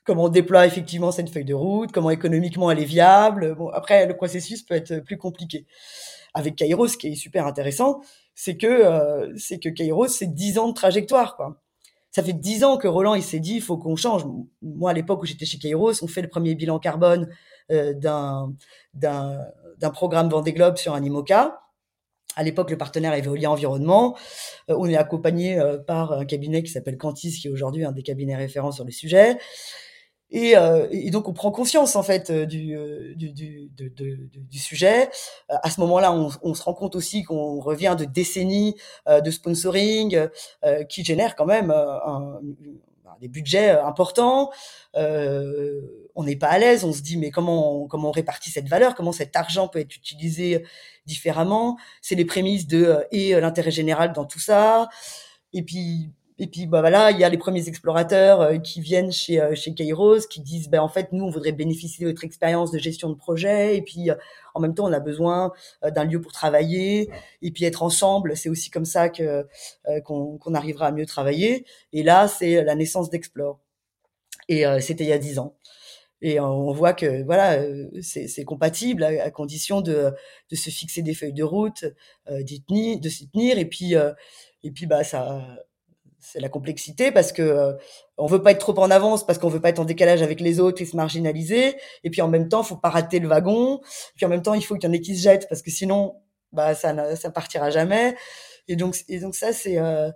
[0.04, 3.54] comment on déploie effectivement cette feuille de route, comment économiquement elle est viable.
[3.56, 5.66] Bon, après, le processus peut être plus compliqué.
[6.32, 8.00] Avec Kairos, ce qui est super intéressant,
[8.34, 11.60] c'est que c'est que Kairos, c'est dix ans de trajectoire, quoi
[12.10, 14.24] ça fait dix ans que Roland il s'est dit il faut qu'on change.
[14.62, 17.28] Moi à l'époque où j'étais chez Kairos, on fait le premier bilan carbone
[17.70, 18.52] euh, d'un
[18.94, 21.60] d'un programme Vendée Globe sur un IMOCA.
[22.36, 24.16] À l'époque, le partenaire est Veolia Environnement.
[24.70, 27.92] Euh, on est accompagné euh, par un cabinet qui s'appelle Cantis, qui est aujourd'hui un
[27.92, 29.36] des cabinets référents sur le sujet.
[30.30, 33.88] Et, euh, et, donc on prend conscience en fait euh, du, euh, du, du, de,
[33.88, 35.10] du sujet.
[35.48, 38.76] À ce moment-là, on, se rend compte aussi qu'on revient de décennies
[39.08, 40.28] de sponsoring
[40.88, 42.40] qui génèrent quand même un,
[43.20, 44.50] des budgets importants.
[44.94, 46.84] on n'est pas à l'aise.
[46.84, 48.94] On se dit mais comment on, comment on répartit cette valeur?
[48.94, 50.64] Comment cet argent peut être utilisé
[51.06, 51.76] différemment?
[52.02, 54.88] C'est les prémices de et l'intérêt général dans tout ça.
[55.52, 56.10] Et puis
[56.42, 59.54] et puis bah voilà, il y a les premiers explorateurs euh, qui viennent chez euh,
[59.54, 62.78] chez Kairos, qui disent ben en fait nous on voudrait bénéficier de votre expérience de
[62.78, 64.14] gestion de projet et puis euh,
[64.54, 67.10] en même temps on a besoin d'un lieu pour travailler
[67.42, 69.46] et puis être ensemble, c'est aussi comme ça que
[70.04, 71.66] qu'on arrivera à mieux travailler.
[71.92, 73.60] Et là c'est la naissance d'Explore.
[74.48, 75.54] Et c'était il y a dix ans.
[76.22, 77.62] Et on voit que voilà,
[78.02, 80.12] c'est compatible à, condition de,
[80.50, 81.84] de se fixer des feuilles de route,
[82.30, 83.58] d'y tenir, de s'y tenir.
[83.58, 83.94] Et puis,
[84.64, 85.42] et puis bah ça,
[86.20, 87.72] c'est la complexité parce que euh,
[88.16, 90.40] on veut pas être trop en avance parce qu'on veut pas être en décalage avec
[90.40, 93.80] les autres et se marginaliser et puis en même temps faut pas rater le wagon
[94.16, 95.70] puis en même temps il faut qu'il y en ait qui se jettent parce que
[95.70, 96.16] sinon
[96.52, 98.16] bah ça ça partira jamais
[98.68, 100.10] et donc et donc ça c'est euh,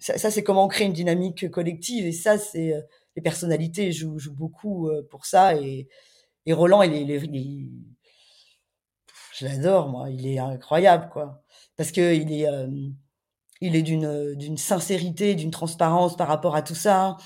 [0.00, 2.74] ça, c'est comment on crée une dynamique collective et ça c'est
[3.16, 5.56] les personnalités jouent, jouent beaucoup pour ça.
[5.56, 5.88] Et,
[6.44, 7.70] et Roland, il il
[9.34, 10.10] je l'adore, moi.
[10.10, 11.42] Il est incroyable, quoi.
[11.76, 12.46] Parce que il est,
[13.64, 17.16] il est d'une, d'une sincérité, d'une transparence par rapport à tout ça.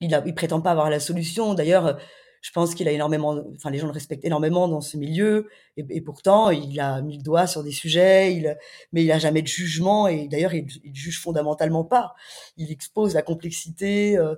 [0.00, 1.54] Il, a, il prétend pas avoir la solution.
[1.54, 1.98] D'ailleurs,
[2.40, 6.00] je pense qu'il a énormément, enfin les gens le respectent énormément dans ce milieu, et,
[6.00, 8.56] pourtant il a mis le doigt sur des sujets, il,
[8.92, 12.14] mais il a jamais de jugement et d'ailleurs il, juge fondamentalement pas.
[12.56, 14.34] Il expose la complexité euh,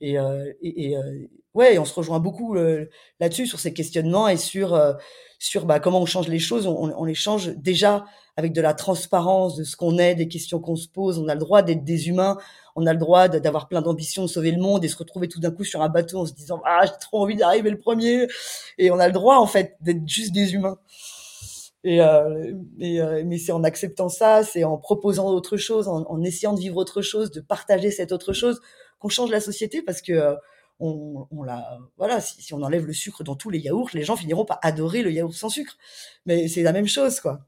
[0.00, 2.88] et, euh, et, euh, ouais, on se rejoint beaucoup euh,
[3.18, 4.94] là-dessus sur ces questionnements et sur euh,
[5.38, 6.66] sur bah, comment on change les choses.
[6.66, 8.04] On, on, les change déjà
[8.40, 11.18] avec de la transparence de ce qu'on est, des questions qu'on se pose.
[11.18, 12.36] On a le droit d'être des humains
[12.76, 15.40] on a le droit d'avoir plein d'ambitions, de sauver le monde et se retrouver tout
[15.40, 18.26] d'un coup sur un bateau en se disant ah j'ai trop envie d'arriver le premier
[18.78, 20.78] et on a le droit en fait d'être juste des humains.
[21.82, 26.52] Et, euh, euh, mais c'est en acceptant ça, c'est en proposant autre chose, en, essayant
[26.52, 28.60] de vivre autre chose, de partager cette autre chose,
[28.98, 30.34] qu'on change la société parce que euh,
[30.78, 34.16] on, la, voilà, si, si, on enlève le sucre dans tous les yaourts, les gens
[34.16, 35.76] finiront par adorer le yaourt sans sucre.
[36.26, 37.40] Mais c'est la même chose, quoi.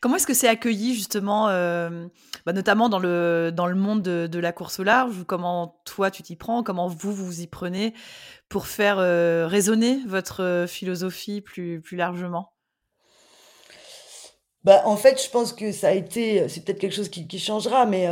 [0.00, 2.06] Comment est-ce que c'est accueilli justement, euh,
[2.44, 6.22] bah, notamment dans le, dans le monde de, la course au large Comment toi tu
[6.22, 7.94] t'y prends Comment vous vous y prenez
[8.48, 12.52] pour faire euh, résonner votre euh, philosophie plus, plus largement?
[14.64, 17.86] Bah, En fait, je pense que ça a été, c'est peut-être quelque chose qui, changera,
[17.86, 18.08] mais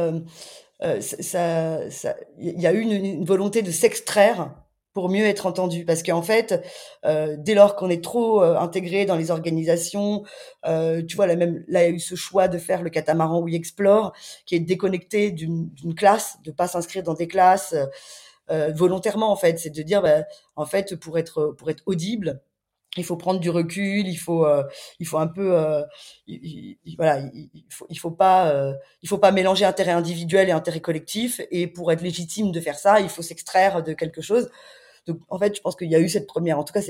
[0.82, 4.50] il ça, ça, y a eu une volonté de s'extraire
[4.94, 5.84] pour mieux être entendu.
[5.84, 6.64] Parce qu'en fait,
[7.04, 10.22] euh, dès lors qu'on est trop euh, intégré dans les organisations,
[10.66, 12.90] euh, tu vois, là même là, il y a eu ce choix de faire le
[12.90, 14.12] catamaran We Explore,
[14.46, 17.74] qui est déconnecté d'une classe, de pas s'inscrire dans des classes
[18.50, 19.58] euh, volontairement en fait.
[19.58, 20.24] C'est de dire, bah,
[20.56, 22.40] en fait, pour être pour être audible,
[22.96, 24.62] il faut prendre du recul, il faut, euh,
[25.00, 25.82] il faut un peu, euh,
[26.26, 28.72] il, voilà, il, faut, il faut pas, euh,
[29.02, 31.40] il faut pas mélanger intérêt individuel et intérêt collectif.
[31.50, 34.50] Et pour être légitime de faire ça, il faut s'extraire de quelque chose.
[35.06, 36.80] Donc, en fait, je pense qu'il y a eu cette première, en tout cas,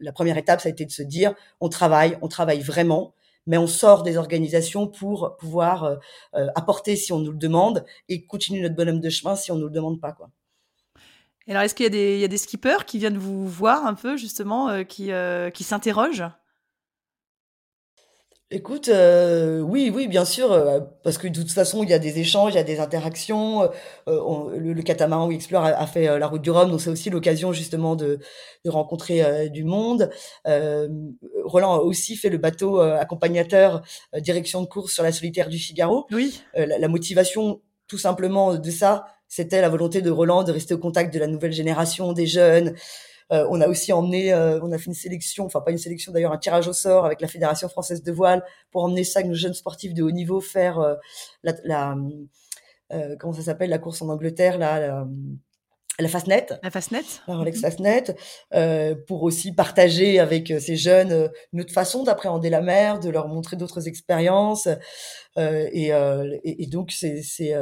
[0.00, 3.14] la première étape, ça a été de se dire, on travaille, on travaille vraiment,
[3.46, 5.96] mais on sort des organisations pour pouvoir euh,
[6.34, 9.56] euh, apporter si on nous le demande et continuer notre bonhomme de chemin si on
[9.56, 10.30] nous le demande pas, quoi.
[11.48, 14.70] alors, est-ce qu'il y, y, a des skippers qui viennent vous voir un peu, justement,
[14.70, 16.24] euh, qui, euh, qui s'interrogent?
[18.50, 21.98] Écoute, euh, oui, oui, bien sûr, euh, parce que de toute façon, il y a
[21.98, 23.62] des échanges, il y a des interactions.
[23.62, 23.68] Euh,
[24.06, 26.80] on, le, le, catamaran We Explore a, a fait euh, la route du Rhum, donc
[26.82, 28.20] c'est aussi l'occasion justement de,
[28.64, 30.10] de rencontrer euh, du monde.
[30.44, 33.82] Roland a aussi fait le bateau accompagnateur
[34.18, 36.06] direction de course sur la solitaire du Figaro.
[36.12, 36.42] Oui.
[36.54, 40.78] La, la, motivation, tout simplement, de ça, c'était la volonté de Roland de rester au
[40.78, 42.74] contact de la nouvelle génération, des jeunes.
[43.32, 46.12] Euh, on a aussi emmené, euh, on a fait une sélection, enfin pas une sélection
[46.12, 49.54] d'ailleurs, un tirage au sort avec la Fédération française de voile pour emmener nos jeunes
[49.54, 50.94] sportifs de haut niveau faire euh,
[51.42, 51.96] la, la
[53.18, 55.04] comment ça s'appelle, la course en Angleterre, là,
[56.00, 56.46] la Fastnet.
[56.62, 57.04] La Fastnet.
[57.28, 57.60] La Rolex mmh.
[57.60, 58.04] Fastnet,
[58.54, 62.98] euh, pour aussi partager avec euh, ces jeunes euh, une autre façon d'appréhender la mer,
[62.98, 64.68] de leur montrer d'autres expériences.
[65.38, 67.54] Euh, et, euh, et, et, donc, c'est, c'est,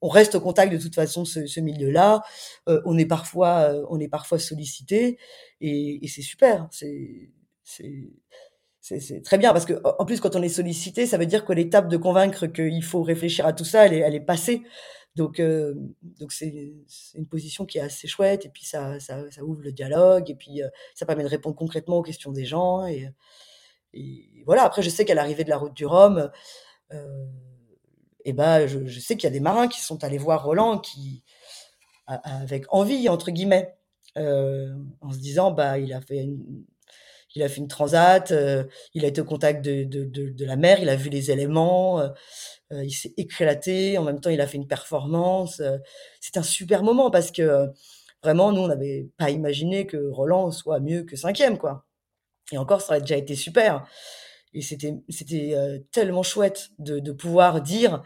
[0.00, 2.22] on reste au contact de toute façon ce, ce milieu-là.
[2.66, 5.18] on est parfois, on est parfois sollicité,
[5.60, 6.68] et, et c'est super.
[6.70, 7.30] C'est,
[7.62, 8.10] c'est,
[8.80, 11.52] c'est très bien parce que en plus quand on est sollicité, ça veut dire que
[11.52, 14.62] l'étape de convaincre qu'il faut réfléchir à tout ça, elle est, elle est passée.
[15.16, 16.72] Donc, euh, donc c'est
[17.14, 20.62] une position qui est assez chouette, et puis ça, ça, ouvre le dialogue, et puis
[20.62, 22.86] euh, ça permet de répondre concrètement aux questions des gens.
[22.86, 23.10] Et,
[23.92, 26.30] et voilà, après, je sais qu'à l'arrivée de la route du Rhum,
[26.92, 27.26] euh,
[28.24, 31.24] et ben, je, sais qu'il y a des marins qui sont allés voir Roland, qui,
[32.06, 33.74] avec envie, entre guillemets,
[34.16, 36.64] en se disant, bah, il a fait une,
[37.34, 38.64] il a fait une transat, euh,
[38.94, 41.30] il a été au contact de, de, de, de, la mer, il a vu les
[41.30, 42.08] éléments, euh,
[42.72, 45.62] euh, il s'est éclaté, en même temps il a fait une performance.
[46.20, 47.68] c'est un super moment parce que
[48.22, 51.86] vraiment, nous, on n'avait pas imaginé que Roland soit mieux que cinquième, quoi.
[52.52, 53.86] Et encore, ça aurait déjà été super.
[54.52, 55.56] Et c'était c'était
[55.92, 58.02] tellement chouette de, de pouvoir dire,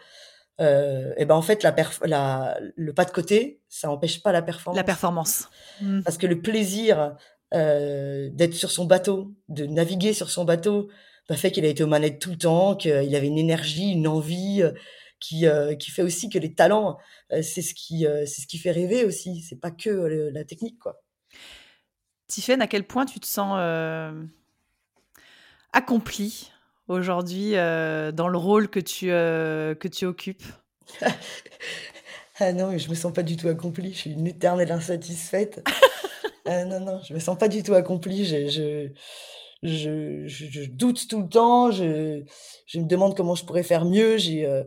[0.61, 4.43] euh, et ben en fait la, la le pas de côté, ça empêche pas la
[4.43, 4.77] performance.
[4.77, 5.49] La performance.
[5.81, 6.03] Mmh.
[6.03, 7.17] Parce que le plaisir
[7.55, 10.89] euh, d'être sur son bateau, de naviguer sur son bateau,
[11.29, 14.09] le fait qu'il a été aux manettes tout le temps, qu'il avait une énergie, une
[14.09, 14.73] envie euh,
[15.21, 16.99] qui, euh, qui fait aussi que les talents,
[17.31, 19.41] c'est ce qui c'est ce qui fait rêver aussi.
[19.41, 21.01] C'est pas que la technique, quoi.
[22.27, 23.59] Tiffaine, à quel point tu te sens
[25.73, 26.51] accomplie
[26.89, 30.45] aujourd'hui dans le rôle que tu que tu occupes?
[32.41, 33.93] Ah non, mais je me sens pas du tout accomplie.
[33.93, 35.65] Je suis une éternelle insatisfaite.
[36.47, 38.25] Euh, non, non, je me sens pas du tout accomplie.
[38.25, 38.89] Je, je,
[39.63, 41.71] je, je, doute tout le temps.
[41.71, 42.23] Je,
[42.67, 44.19] je me demande comment je pourrais faire mieux.
[44.19, 44.65] J'ai, euh,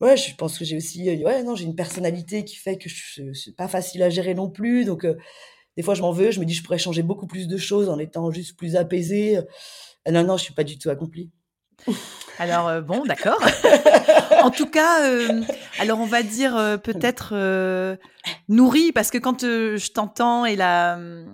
[0.00, 2.88] Ouais, je pense que j'ai aussi, heu, ouais, non, j'ai une personnalité qui fait que
[2.88, 5.18] je c'est pas facile à gérer non plus, donc heu,
[5.76, 7.88] des fois je m'en veux, je me dis: «Je pourrais changer beaucoup plus de choses
[7.88, 9.46] en étant juste plus apaisée», heu,
[10.12, 11.30] non, non, je suis pas du tout accomplie.
[12.38, 13.40] Alors, heu, bon, d'accord.
[14.42, 15.10] En tout cas,
[15.78, 17.98] alors on va dire, heu, peut-être, heu,
[18.48, 21.26] nourrie parce que quand, heu, je t'entends et la, mmh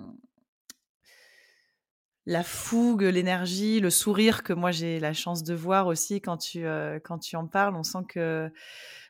[2.27, 6.65] la fougue, l'énergie, le sourire que moi j'ai la chance de voir aussi quand tu,
[6.65, 8.51] heu, quand tu en parles, on sent que,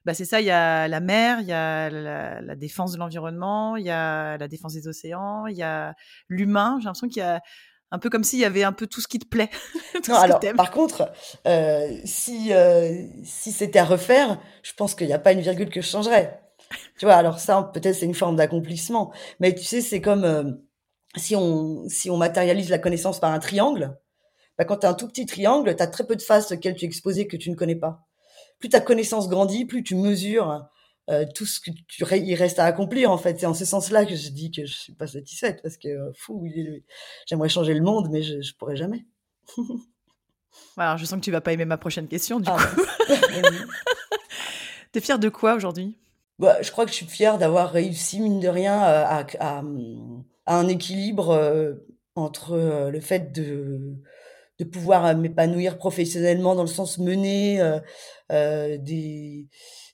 [0.03, 2.97] bah, c'est ça, il y a la mer, il y a la la défense de
[2.97, 5.95] l'environnement, il y a la défense des océans, il y a
[6.27, 6.77] l'humain.
[6.81, 7.41] J'ai l'impression qu'il y a
[7.95, 9.49] un peu comme s'il y avait un peu tout ce qui te plaît,
[9.93, 11.11] tout Non, ce que alors par contre,
[11.47, 15.69] heu, si, heu, si c'était à refaire, je pense qu'il y a pas une virgule
[15.69, 16.41] que je changerais.
[16.97, 17.15] Tu vois?
[17.15, 20.61] Alors ça, peut-être c'est une forme d'accomplissement, mais tu sais, c'est comme, hem,
[21.17, 23.97] si on si on matérialise la connaissance par un triangle,
[24.57, 26.75] bah, quand tu as un tout petit triangle, tu as très peu de faces auxquelles
[26.75, 28.01] tu es exposé que tu ne connais pas.
[28.59, 30.65] Plus ta connaissance grandit, plus tu mesures,
[31.09, 33.39] heu, tout ce que tu il reste à accomplir, en fait.
[33.39, 36.11] C'est en ce sens-là que je dis que je suis pas satisfaite parce que, heu,
[36.17, 36.47] fou,
[37.27, 39.05] j'aimerais changer le monde, mais je je pourrais jamais.
[40.77, 42.81] Alors je sens que tu vas pas aimer ma prochaine question du Ah coup.
[42.81, 42.87] mince.
[43.31, 43.61] Vas-y.
[44.91, 45.97] Tu es fière de quoi aujourd'hui?
[46.39, 49.63] Bah, je crois que je suis fière d'avoir réussi, mine de rien, heu, à à,
[50.47, 51.77] à un équilibre,
[52.15, 53.95] entre, le fait de
[54.59, 57.61] de pouvoir, m'épanouir professionnellement dans le sens mener,
[58.29, 59.47] des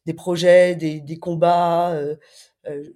[0.05, 2.19] des projets, des combats, heu
[2.69, 2.93] heu,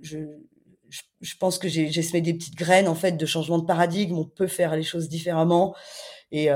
[1.22, 4.18] je pense que j'ai semé des petites graines, en fait, de changement de paradigme.
[4.20, 5.76] On peut faire les choses différemment
[6.32, 6.48] et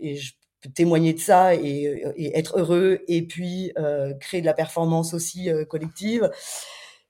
[0.00, 2.04] et je peux témoigner de ça et
[2.36, 3.72] être heureux et puis,
[4.20, 6.30] créer de la performance aussi, collective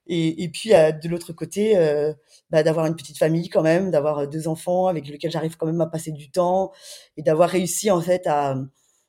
[0.09, 1.75] et puis, de l'autre côté,
[2.51, 5.67] bah, d'avoir une petite famille quand même, d'avoir, heu, 2 enfants avec lesquels j'arrive quand
[5.67, 6.73] même à passer du temps
[7.19, 8.57] et d'avoir réussi en fait à,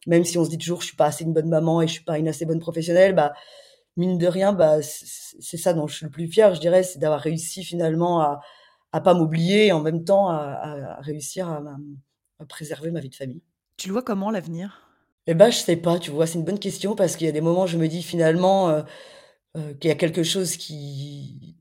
[0.07, 1.93] même si on se dit toujours: «Je suis pas assez une bonne maman et je
[1.93, 3.33] suis pas une assez bonne professionnelle», bah,
[3.99, 6.99] mine de rien, bah, c'est ça dont je suis le plus fière, je dirais, c'est
[6.99, 8.41] d'avoir réussi finalement à
[8.91, 13.41] à pas m'oublier et en même temps à réussir à préserver ma vie de famille.
[13.77, 14.89] Tu le vois comment l'avenir?
[15.27, 16.25] Et bah, je sais pas, tu vois?
[16.27, 18.83] C'est une bonne question parce qu'il y a des moments, je me dis finalement, heu
[19.57, 21.57] heu, qu'il y a quelque chose qui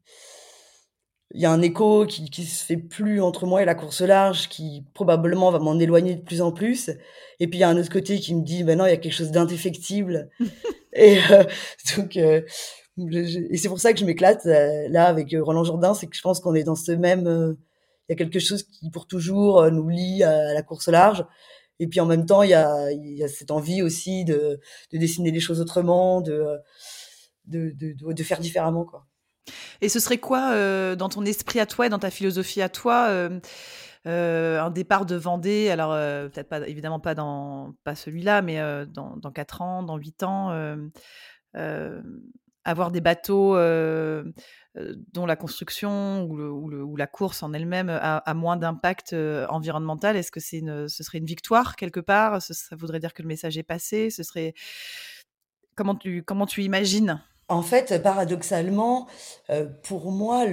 [1.35, 4.01] il y a un écho qui qui se fait plus entre moi et la course
[4.01, 6.91] large, qui probablement va m'en éloigner de plus en plus
[7.41, 8.93] et puis il y a un autre côté qui me dit: «Bah non, il y
[8.93, 10.31] a quelque chose d'indéfectible»
[10.95, 11.47] et heu,
[11.97, 16.07] donc je et c'est pour ça que je m'éclate, heu, là avec, Roland Jourdain, c'est
[16.07, 17.57] que je pense qu'on est dans ce même,
[18.09, 21.25] il y a quelque chose qui pour toujours, nous lie à la course large
[21.81, 24.61] et puis en même temps, il y a cette envie aussi de
[24.93, 26.59] de dessiner les choses autrement, de,
[27.45, 27.73] de
[28.13, 29.07] de faire différemment, quoi.
[29.81, 33.31] Et ce serait quoi, dans ton esprit à toi et dans ta philosophie à toi,
[34.05, 35.71] un départ de Vendée?
[35.71, 35.93] Alors,
[36.31, 40.51] peut-être pas évidemment pas dans celui-là, mais, dans dans 4 ans, dans 8 ans,
[42.65, 43.57] avoir des bateaux,
[45.13, 49.15] dont la construction ou la course en elle-même a moins d'impact,
[49.49, 50.17] environnemental.
[50.17, 52.43] Est-ce que ce serait une victoire quelque part?
[52.43, 54.11] Ça voudrait dire que le message est passé?
[54.11, 54.55] Ce serait
[55.75, 57.23] comment tu imagines?
[57.51, 59.07] En fait, paradoxalement,
[59.51, 60.45] heu, pour moi,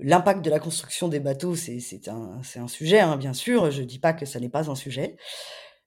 [0.00, 1.78] l'impact de la construction des bateaux, c'est
[2.08, 3.70] un un sujet, hein, bien sûr.
[3.70, 5.16] Je dis pas que ça n'est pas un sujet,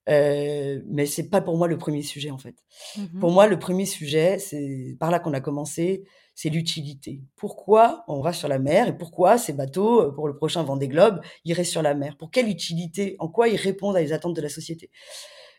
[0.10, 2.56] heu, mais c'est pas pour moi le premier sujet, en fait.
[2.98, 3.20] Mmh mh.
[3.20, 6.06] Pour moi, le premier sujet, c'est par là qu'on a commencé,
[6.36, 7.22] c'est l'utilité.
[7.38, 10.88] Pourquoi on va sur la mer et pourquoi ces bateaux, heu, pour le prochain Vendée
[10.90, 12.18] Globe, iraient sur la mer?
[12.18, 13.16] Pour quelle utilité?
[13.20, 14.92] En quoi ils répondent à les attentes de la société?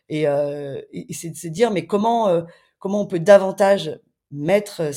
[0.09, 2.45] Et heu et c'est de se dire: «Mais comment, heu,
[2.79, 3.99] comment on peut davantage
[4.31, 4.91] mettre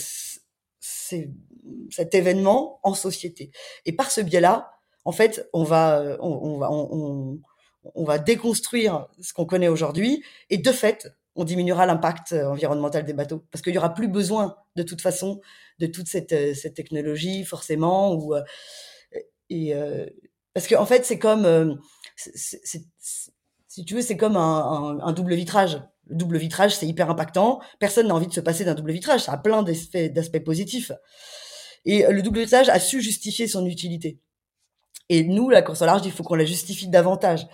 [0.81, 3.51] cet événement en société?»
[3.87, 4.73] et par ce biais-là,
[5.05, 6.71] en fait, on va, heu, on va
[7.95, 13.05] on va déconstruire ce qu'on connaît aujourd'hui et de fait, on diminuera l'impact, heu, environnemental
[13.05, 13.45] des bateaux.
[13.51, 15.41] Parce qu'il y aura plus besoin, de toute façon,
[15.79, 18.35] de toute cette, heu, cette technologie forcément ou,
[20.55, 21.79] parce qu'en fait, c'est comme,
[22.17, 25.81] si tu veux, c'est comme un double vitrage.
[26.09, 27.61] Le double vitrage, c'est hyper impactant.
[27.79, 29.21] Personne n'a envie de se passer d'un double vitrage.
[29.23, 30.93] Ça a plein d'aspects positifs
[31.85, 34.19] et le double vitrage a su justifier son utilité
[35.09, 37.47] et nous, la course au large, il faut qu'on la justifie davantage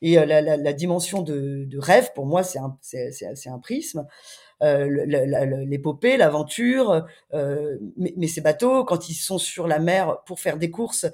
[0.00, 4.06] et heu, la dimension de rêve, pour moi, c'est un prisme,
[4.62, 10.70] le l'épopée, l'aventure, mais ces bateaux, quand ils sont sur la mer pour faire des
[10.70, 11.04] courses,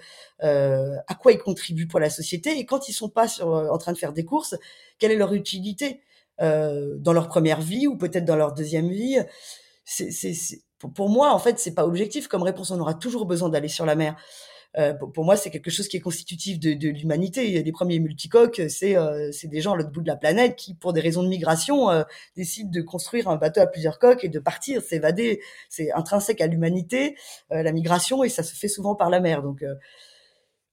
[0.41, 2.57] à quoi ils contribuent pour la société?
[2.59, 4.55] Et quand ils sont pas en train de faire des courses,
[5.01, 6.01] quelle est leur utilité?
[6.43, 9.19] Heu, dans leur 1re vie ou peut-être dans leur 2e vie?
[9.85, 10.63] C'est c'est c'est
[10.95, 12.71] pour moi, en fait, c'est pas objectif comme réponse.
[12.71, 14.17] On aura toujours besoin d'aller sur la mer,
[14.79, 17.63] Euh, pour, moi, c'est quelque chose qui est constitutif de, de l'humanité.
[17.63, 20.75] Les premiers multicoques, c'est euh, c'est des gens à l'autre bout de la planète qui,
[20.75, 22.05] pour des raisons de migration, euh,
[22.37, 25.41] décident de construire un bateau à plusieurs coques et de partir, s'évader.
[25.71, 27.17] C'est intrinsèque à l'humanité,
[27.51, 29.43] la migration, et ça se fait souvent par la mer.
[29.43, 29.65] Donc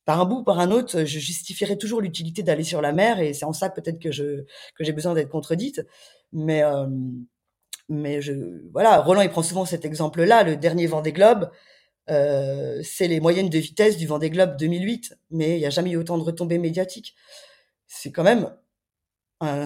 [0.06, 3.20] par un bout ou par un autre, je justifierai toujours l'utilité d'aller sur la mer,
[3.20, 4.44] et c'est en ça peut-être que je
[4.76, 5.82] que j'ai besoin d'être contredite.
[6.34, 6.64] Mais
[7.90, 8.34] mais je
[8.72, 11.50] voilà, Roland il prend souvent cet exemple-là, le dernier Vendée Globe.
[12.10, 15.92] Euh, c'est les moyennes de vitesse du Vendée Globe 2008, mais il n'y a jamais
[15.92, 17.16] eu autant de retombées médiatiques.
[17.88, 18.52] C'est quand même,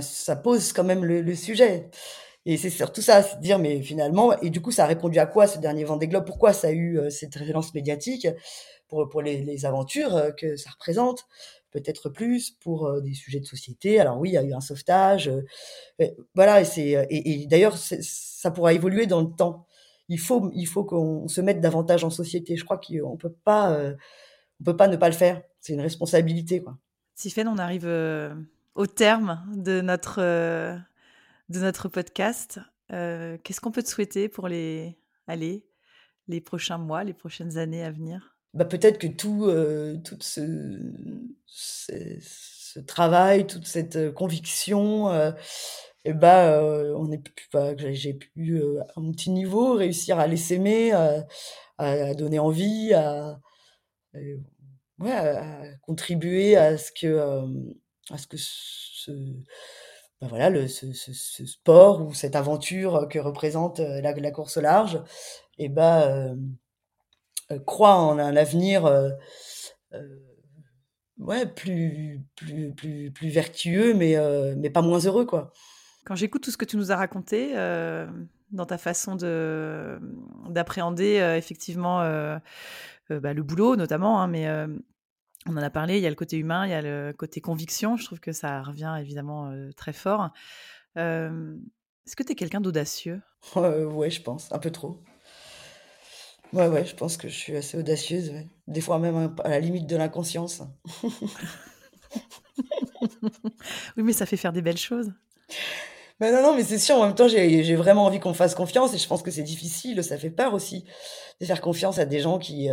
[0.01, 1.89] ça pose quand même le, sujet.
[2.50, 5.28] Et c'est surtout ça, c'est dire, mais finalement, et du coup, ça a répondu à
[5.28, 6.26] quoi ce dernier Vendée Globe?
[6.26, 8.28] Pourquoi ça a eu euh, cette résonance médiatique?
[8.88, 11.28] Pour, pour les, aventures euh, que ça représente?
[11.70, 14.00] Peut-être plus pour des sujets de société?
[14.00, 15.32] Alors oui, il y a eu un sauvetage,
[16.34, 16.62] voilà.
[16.62, 19.68] Et c'est et, d'ailleurs ça pourra évoluer dans le temps.
[20.08, 22.58] Il faut il faut qu'on se mette davantage en société.
[22.58, 23.80] Je crois qu'on peut pas
[24.60, 25.43] on peut pas ne pas le faire.
[25.60, 26.76] C'est une responsabilité quoi.
[27.45, 27.88] On arrive
[28.74, 30.80] au terme de notre
[31.50, 32.60] de notre podcast.
[32.89, 34.97] Qu'est-ce qu'on peut te souhaiter pour les
[35.28, 35.66] allez
[36.28, 38.38] les prochains mois, les prochaines années à venir?
[38.54, 40.80] Bah, peut-être que tout, euh, tout ce,
[42.88, 45.32] travail, toute cette euh, conviction, euh,
[46.06, 47.22] et bah, euh, on est
[47.54, 48.62] bah, j'ai pu
[48.95, 50.93] à mon petit niveau réussir à les s'aimer,
[51.78, 53.39] à, donner envie, à
[55.82, 57.20] contribuer à ce que,
[58.10, 59.12] à ce que ce,
[60.22, 60.91] bah voilà, ce,
[61.45, 65.01] sport ou cette aventure que représente la, la course au large,
[65.57, 66.36] et bah
[67.51, 69.09] euh, croit en un avenir euh,
[69.93, 70.20] euh,
[71.17, 74.15] ouais, plus, plus, plus, plus vertueux, mais,
[74.55, 75.51] mais pas moins heureux, quoi.
[76.05, 77.53] Quand j'écoute tout ce que tu nous as raconté,
[78.51, 79.99] dans ta façon de
[80.49, 81.99] d'appréhender effectivement
[83.09, 84.47] bah, le boulot notamment, hein, mais
[85.45, 87.41] on en a parlé, il y a le côté humain, il y a le côté
[87.41, 90.29] conviction, je trouve que ça revient évidemment très fort.
[90.95, 93.21] Est-ce que tu es quelqu'un d'audacieux?
[93.55, 95.01] Ouais, je pense, un peu trop.
[96.51, 98.33] Ouais, ouais, je pense que je suis assez audacieuse,
[98.67, 100.61] Des fois même à la limite de l'inconscience.
[103.95, 105.13] Oui, mais ça fait faire des belles choses.
[106.19, 108.93] Mais non, non, mais c'est sûr, en même temps, j'ai vraiment envie qu'on fasse confiance
[108.93, 110.85] et je pense que c'est difficile, ça fait peur aussi
[111.39, 112.67] de faire confiance à des gens qui,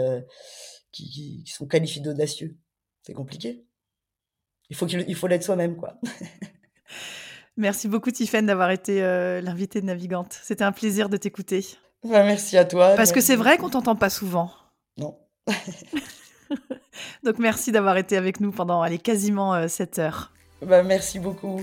[0.97, 2.57] qui, sont qualifiés d'audacieux.
[3.03, 3.65] C'est compliqué.
[4.71, 6.01] Il faut qu'il faut l'être soi-même, quoi.
[7.57, 10.39] Merci beaucoup, Tiffaine, d'avoir été euh, l'invitée de Navigante.
[10.43, 11.65] C'était un plaisir de t'écouter.
[12.05, 12.95] Bah, merci à toi.
[12.97, 14.51] Parce que c'est vrai qu'on t'entend pas souvent.
[14.99, 15.19] Non.
[17.25, 20.33] Donc merci d'avoir été avec nous pendant allez, quasiment 7 euh, heures.
[20.61, 21.63] Bah, merci beaucoup.